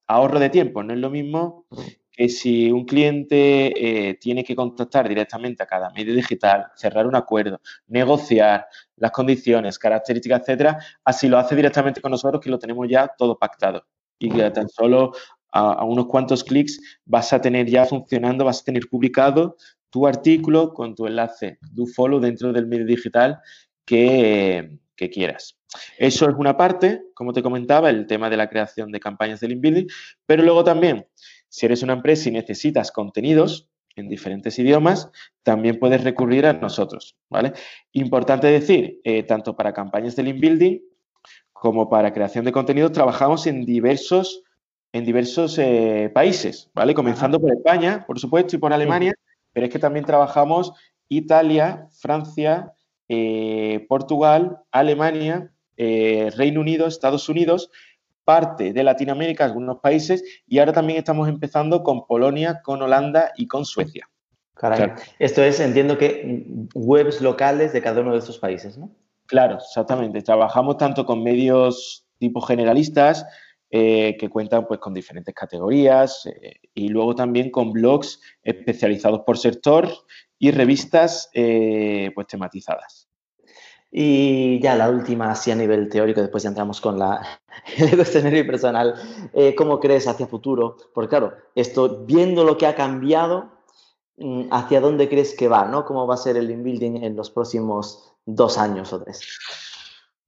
[0.06, 0.82] ahorro de tiempo.
[0.82, 1.66] No es lo mismo
[2.20, 7.16] que si un cliente eh, tiene que contactar directamente a cada medio digital, cerrar un
[7.16, 8.66] acuerdo, negociar
[8.96, 13.38] las condiciones, características, etcétera, así lo hace directamente con nosotros que lo tenemos ya todo
[13.38, 13.86] pactado
[14.18, 15.12] y que tan solo
[15.50, 19.56] a, unos cuantos clics vas a tener ya funcionando, vas a tener publicado
[19.88, 23.38] tu artículo con tu enlace do follow dentro del medio digital
[23.86, 24.78] que,
[25.10, 25.56] quieras.
[25.96, 29.48] Eso es una parte, como te comentaba, el tema de la creación de campañas de
[29.48, 29.86] link building,
[30.26, 31.06] pero luego también,
[31.50, 35.10] si eres una empresa y necesitas contenidos en diferentes idiomas,
[35.42, 37.52] también puedes recurrir a nosotros, ¿vale?
[37.92, 40.78] Importante decir, eh, tanto para campañas de link building
[41.52, 44.42] como para creación de contenidos, trabajamos en diversos,
[44.92, 46.94] en diversos eh, países, ¿vale?
[46.94, 49.12] Comenzando por España, por supuesto, y por Alemania,
[49.52, 50.72] pero es que también trabajamos
[51.08, 52.72] Italia, Francia,
[53.08, 57.70] eh, Portugal, Alemania, Reino Unido, Estados Unidos,
[58.30, 63.48] parte de Latinoamérica, algunos países, y ahora también estamos empezando con Polonia, con Holanda y
[63.48, 64.08] con Suecia.
[64.54, 64.92] Caray.
[65.18, 66.44] Esto es, entiendo que
[66.76, 68.94] webs locales de cada uno de estos países, ¿no?
[69.26, 70.22] Claro, exactamente.
[70.22, 73.26] Trabajamos tanto con medios tipo generalistas,
[73.68, 76.22] eh, que cuentan pues, con diferentes categorías
[76.72, 79.88] y luego también con blogs especializados por sector
[80.38, 83.09] y revistas eh, pues tematizadas.
[83.92, 87.40] Y ya la última, así a nivel teórico, después ya entramos con la,
[87.76, 88.94] el cuestionario personal.
[89.32, 90.76] Eh, ¿Cómo crees hacia futuro?
[90.94, 93.50] Porque claro, esto, viendo lo que ha cambiado,
[94.16, 95.64] mm, ¿hacia dónde crees que va?
[95.64, 95.84] ¿no?
[95.84, 99.38] ¿Cómo va a ser el inbuilding en los próximos dos años o tres?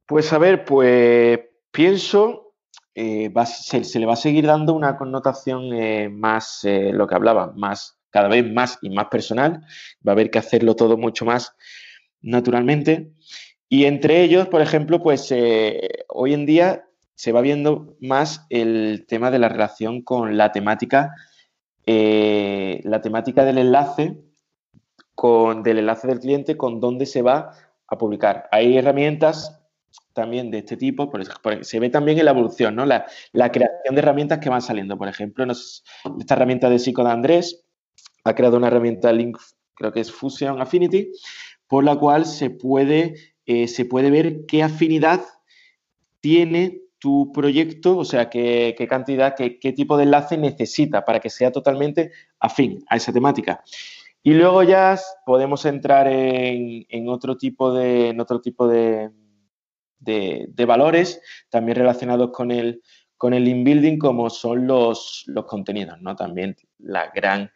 [0.07, 1.39] Pues a ver, pues
[1.71, 2.55] pienso,
[2.97, 5.71] eh, se, le va a seguir dando una connotación
[6.19, 9.65] más, lo que hablaba, más cada vez más y más personal,
[10.07, 11.55] va a haber que hacerlo todo mucho más
[12.23, 13.13] naturalmente.
[13.73, 19.07] Y entre ellos, por ejemplo, pues eh, hoy en día se va viendo más el
[19.09, 21.15] tema de la relación con la temática,
[21.87, 24.19] eh, la temática del enlace,
[25.15, 27.53] con, del enlace del cliente, con dónde se va
[27.87, 28.47] a publicar.
[28.53, 29.59] Hay herramientas
[30.13, 31.25] también de este tipo, por
[31.65, 32.85] se ve también en la evolución, ¿no?
[32.85, 34.99] La, creación de herramientas que van saliendo.
[34.99, 37.65] Por ejemplo, esta herramienta de Psico de Andrés,
[38.25, 39.39] ha creado una herramienta Link,
[39.75, 41.11] creo que es Fusion Affinity,
[41.67, 45.23] por la cual se puede, eh, se puede ver qué afinidad
[46.21, 51.51] tiene tu proyecto, o sea, qué, cantidad, qué, tipo de enlace necesita para que sea
[51.51, 53.63] totalmente afín a esa temática.
[54.23, 59.11] Y luego ya podemos entrar en, otro tipo de, en otro tipo de,
[60.65, 61.21] valores
[61.51, 62.83] también relacionados con el,
[63.17, 66.15] con el inbuilding, como son los, los contenidos, ¿no?
[66.15, 67.51] También la gran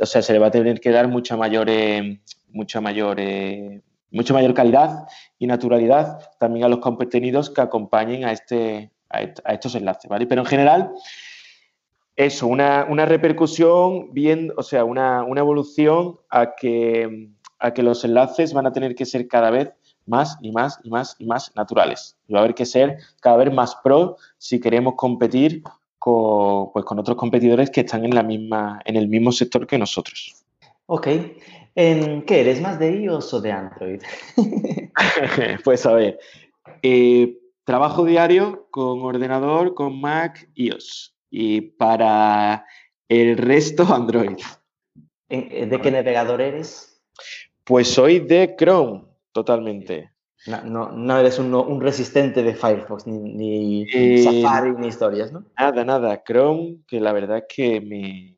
[0.00, 3.82] o sea, se le va a tener que dar mucha mayor, eh, mucha mayor, eh,
[4.10, 5.06] mucha mayor calidad
[5.38, 10.26] y naturalidad también a los contenidos que acompañen a, este, a, estos enlaces, ¿vale?
[10.26, 10.92] Pero en general,
[12.16, 18.66] eso, una, repercusión bien, o sea, una, evolución a que, a que los enlaces van
[18.66, 19.72] a tener que ser cada vez
[20.06, 22.16] más y más y más y más naturales.
[22.32, 25.62] Va a haber que ser cada vez más pro si queremos competir
[25.98, 29.78] con, pues, con otros competidores que están en, la misma, en el mismo sector que
[29.78, 30.44] nosotros.
[30.86, 31.08] Ok.
[31.78, 34.00] ¿En ¿Qué eres más de iOS o de Android?
[35.64, 36.18] pues a ver,
[36.82, 41.14] eh, trabajo diario con ordenador, con Mac, iOS.
[41.30, 42.64] Y para
[43.10, 44.38] el resto, Android.
[45.28, 47.02] ¿De qué navegador eres?
[47.64, 50.12] Pues soy de Chrome, totalmente.
[50.46, 55.44] No, no, eres un, resistente de Firefox, ni, eh, Safari, ni historias, ¿no?
[55.58, 56.22] Nada, nada.
[56.24, 58.36] Chrome, que la verdad es que me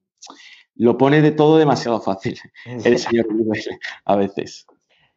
[0.78, 2.38] lo pone de todo demasiado fácil.
[2.64, 3.26] El señor
[4.04, 4.66] a veces.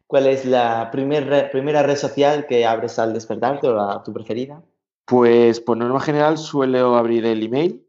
[0.06, 4.62] ¿Cuál es la primera red social que abres al despertarte o la, tu preferida?
[5.06, 7.86] Pues por norma general suelo abrir el email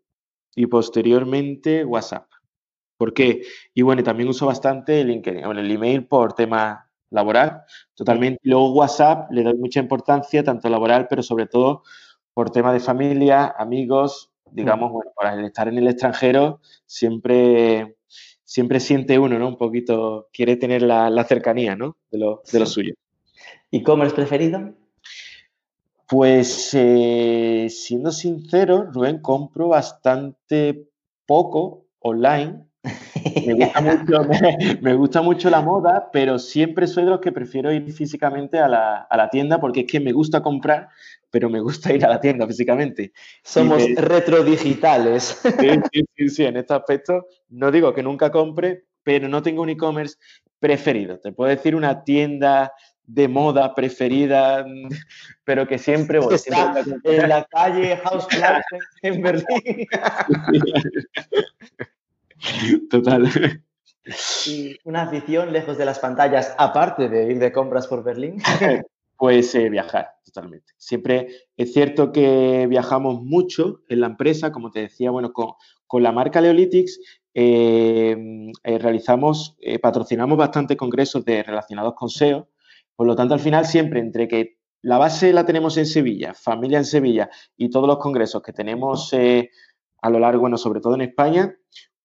[0.56, 2.28] y posteriormente WhatsApp.
[2.98, 3.42] ¿Por qué?
[3.74, 7.64] Y bueno, también uso bastante LinkedIn, bueno, el email por tema laboral,
[7.96, 8.40] totalmente.
[8.44, 11.84] Luego WhatsApp le doy mucha importancia, tanto laboral, pero sobre todo
[12.34, 17.98] por tema de familia, amigos, digamos, bueno, para estar en el extranjero siempre,
[18.44, 19.48] siempre siente uno, ¿no?
[19.48, 21.98] Un poquito, quiere tener la, cercanía, ¿no?
[22.12, 22.94] De lo, de lo suyo.
[23.72, 24.74] ¿E-commerce preferido?
[26.08, 30.88] Pues eh, siendo sincero, Rubén, compro bastante
[31.26, 32.66] poco online.
[33.48, 34.30] Me gusta, mucho,
[34.82, 38.68] me, gusta mucho la moda, pero siempre soy de los que prefiero ir físicamente a
[38.68, 40.90] la, a la tienda porque es que me gusta comprar,
[41.34, 43.12] pero me gusta ir a la tienda físicamente.
[43.44, 45.42] Somos retrodigitales.
[45.42, 49.64] Sí, sí, sí, sí, en este aspecto no digo que nunca compre, pero no tengo
[49.64, 50.18] un e-commerce
[50.60, 51.20] preferido.
[51.20, 52.72] Te puedo decir una tienda
[53.08, 54.64] de moda preferida,
[55.44, 56.36] pero que siempre voy.
[56.36, 58.64] Está en la calle Hausplatz
[59.02, 59.88] en Berlín.
[62.92, 63.28] Total.
[64.46, 68.38] ¿Y una afición lejos de las pantallas, aparte de ir de compras por Berlín?
[69.24, 70.74] Pues viajar, totalmente.
[70.76, 76.12] Siempre es cierto que viajamos mucho en la empresa, como te decía, bueno, con, la
[76.12, 77.00] marca Leolitics
[77.34, 78.18] eh,
[78.66, 82.50] eh, realizamos, patrocinamos bastante congresos de, relacionados con SEO
[82.98, 86.80] por lo tanto, al final siempre entre que la base la tenemos en Sevilla, familia
[86.80, 89.14] en Sevilla y todos los congresos que tenemos
[90.02, 91.56] a lo largo, bueno, sobre todo en España,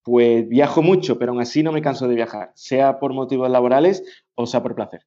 [0.04, 4.04] pues viajo mucho, pero aún así no me canso de viajar, sea por motivos laborales
[4.36, 5.04] o sea por placer.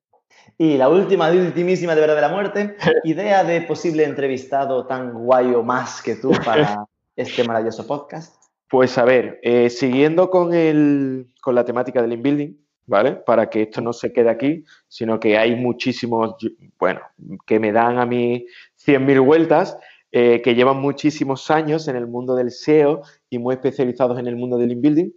[0.57, 5.13] Y la última, de ultimísima de verdad de la muerte, idea de posible entrevistado tan
[5.13, 6.85] guay o más que tú para
[7.15, 8.35] este maravilloso podcast.
[8.69, 13.13] Pues a ver, eh, siguiendo con, el, con la temática del inbuilding, ¿vale?
[13.13, 16.35] Para que esto no se quede aquí, sino que hay muchísimos,
[16.79, 17.01] bueno,
[17.45, 18.45] que me dan a mí
[18.85, 19.77] 100.000 vueltas,
[20.11, 24.35] eh, que llevan muchísimos años en el mundo del SEO y muy especializados en el
[24.35, 25.13] mundo del inbuilding.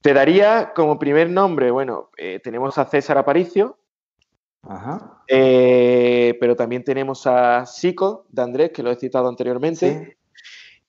[0.00, 3.78] Te daría como primer nombre, bueno, eh, tenemos a César Aparicio,
[5.28, 10.18] eh, pero también tenemos a Sico de Andrés, que lo he citado anteriormente.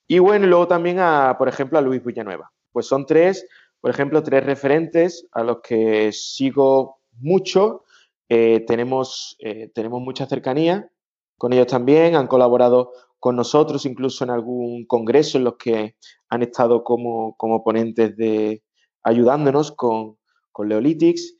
[0.07, 2.51] Y bueno, luego también a, por ejemplo, a Luis Villanueva.
[2.71, 3.45] Pues son tres
[3.81, 7.83] por ejemplo, tres referentes a los que sigo mucho.
[8.27, 10.89] Eh, tenemos, eh, tenemos mucha cercanía
[11.37, 15.95] con ellos también, han colaborado con nosotros incluso en algún congreso en los que
[16.27, 18.61] han estado como, como ponentes de
[19.03, 20.17] ayudándonos con,
[20.51, 21.37] con Leolitics.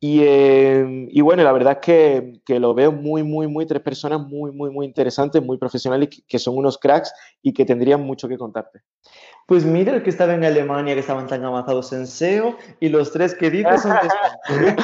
[0.00, 4.52] Em, y, bueno, la verdad es que, lo veo muy, muy, muy, tres personas muy,
[4.52, 8.80] muy, muy interesantes, muy profesionales, que, son unos cracks y que tendrían mucho que contarte.
[9.46, 13.10] Pues mira el que estaba en Alemania, que estaban tan avanzados en SEO, y los
[13.10, 14.76] tres que dices son de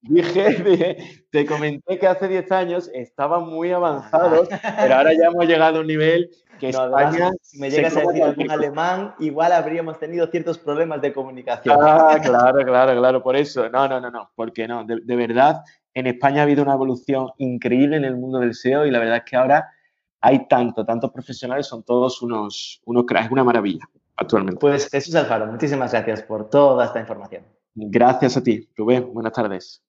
[0.02, 5.78] dije, te comenté que hace 10 años estaban muy avanzados, pero ahora ya hemos llegado
[5.78, 6.28] a un nivel
[6.60, 6.72] que
[7.42, 11.76] si me llegas a decir algún alemán, igual habríamos tenido ciertos problemas de comunicación.
[11.80, 13.68] Ah, claro, claro, claro, por eso.
[13.68, 15.62] No, no, no, no, porque no, de, verdad,
[15.94, 19.16] en España ha habido una evolución increíble en el mundo del SEO y la verdad
[19.16, 19.68] es que ahora
[20.20, 24.60] hay tanto, tantos profesionales, son todos unos, unos cracks, una maravilla actualmente.
[24.60, 27.42] Pues Jesús Alfaro, muchísimas gracias por toda esta información.
[27.74, 29.12] Gracias a ti, Rubén.
[29.12, 29.82] Buenas tardes.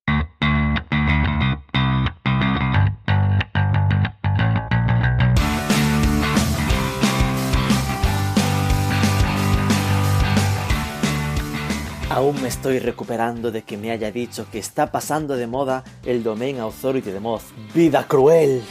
[12.14, 16.24] Aún me estoy recuperando de que me haya dicho que está pasando de moda el
[16.24, 17.43] Domain Authority de Moz.
[17.74, 18.62] ¡Vida cruel!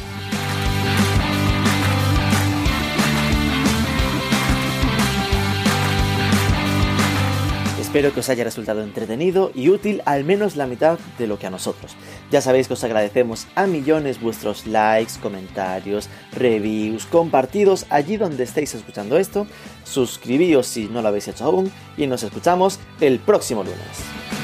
[7.91, 11.49] Espero que os haya resultado entretenido y útil al menos la mitad de lo que
[11.49, 11.97] a nosotros.
[12.30, 18.76] Ya sabéis que os agradecemos a millones vuestros likes, comentarios, reviews, compartidos allí donde estéis
[18.76, 19.45] escuchando esto.
[19.82, 24.39] Suscribíos si no lo habéis hecho aún y nos escuchamos el próximo lunes.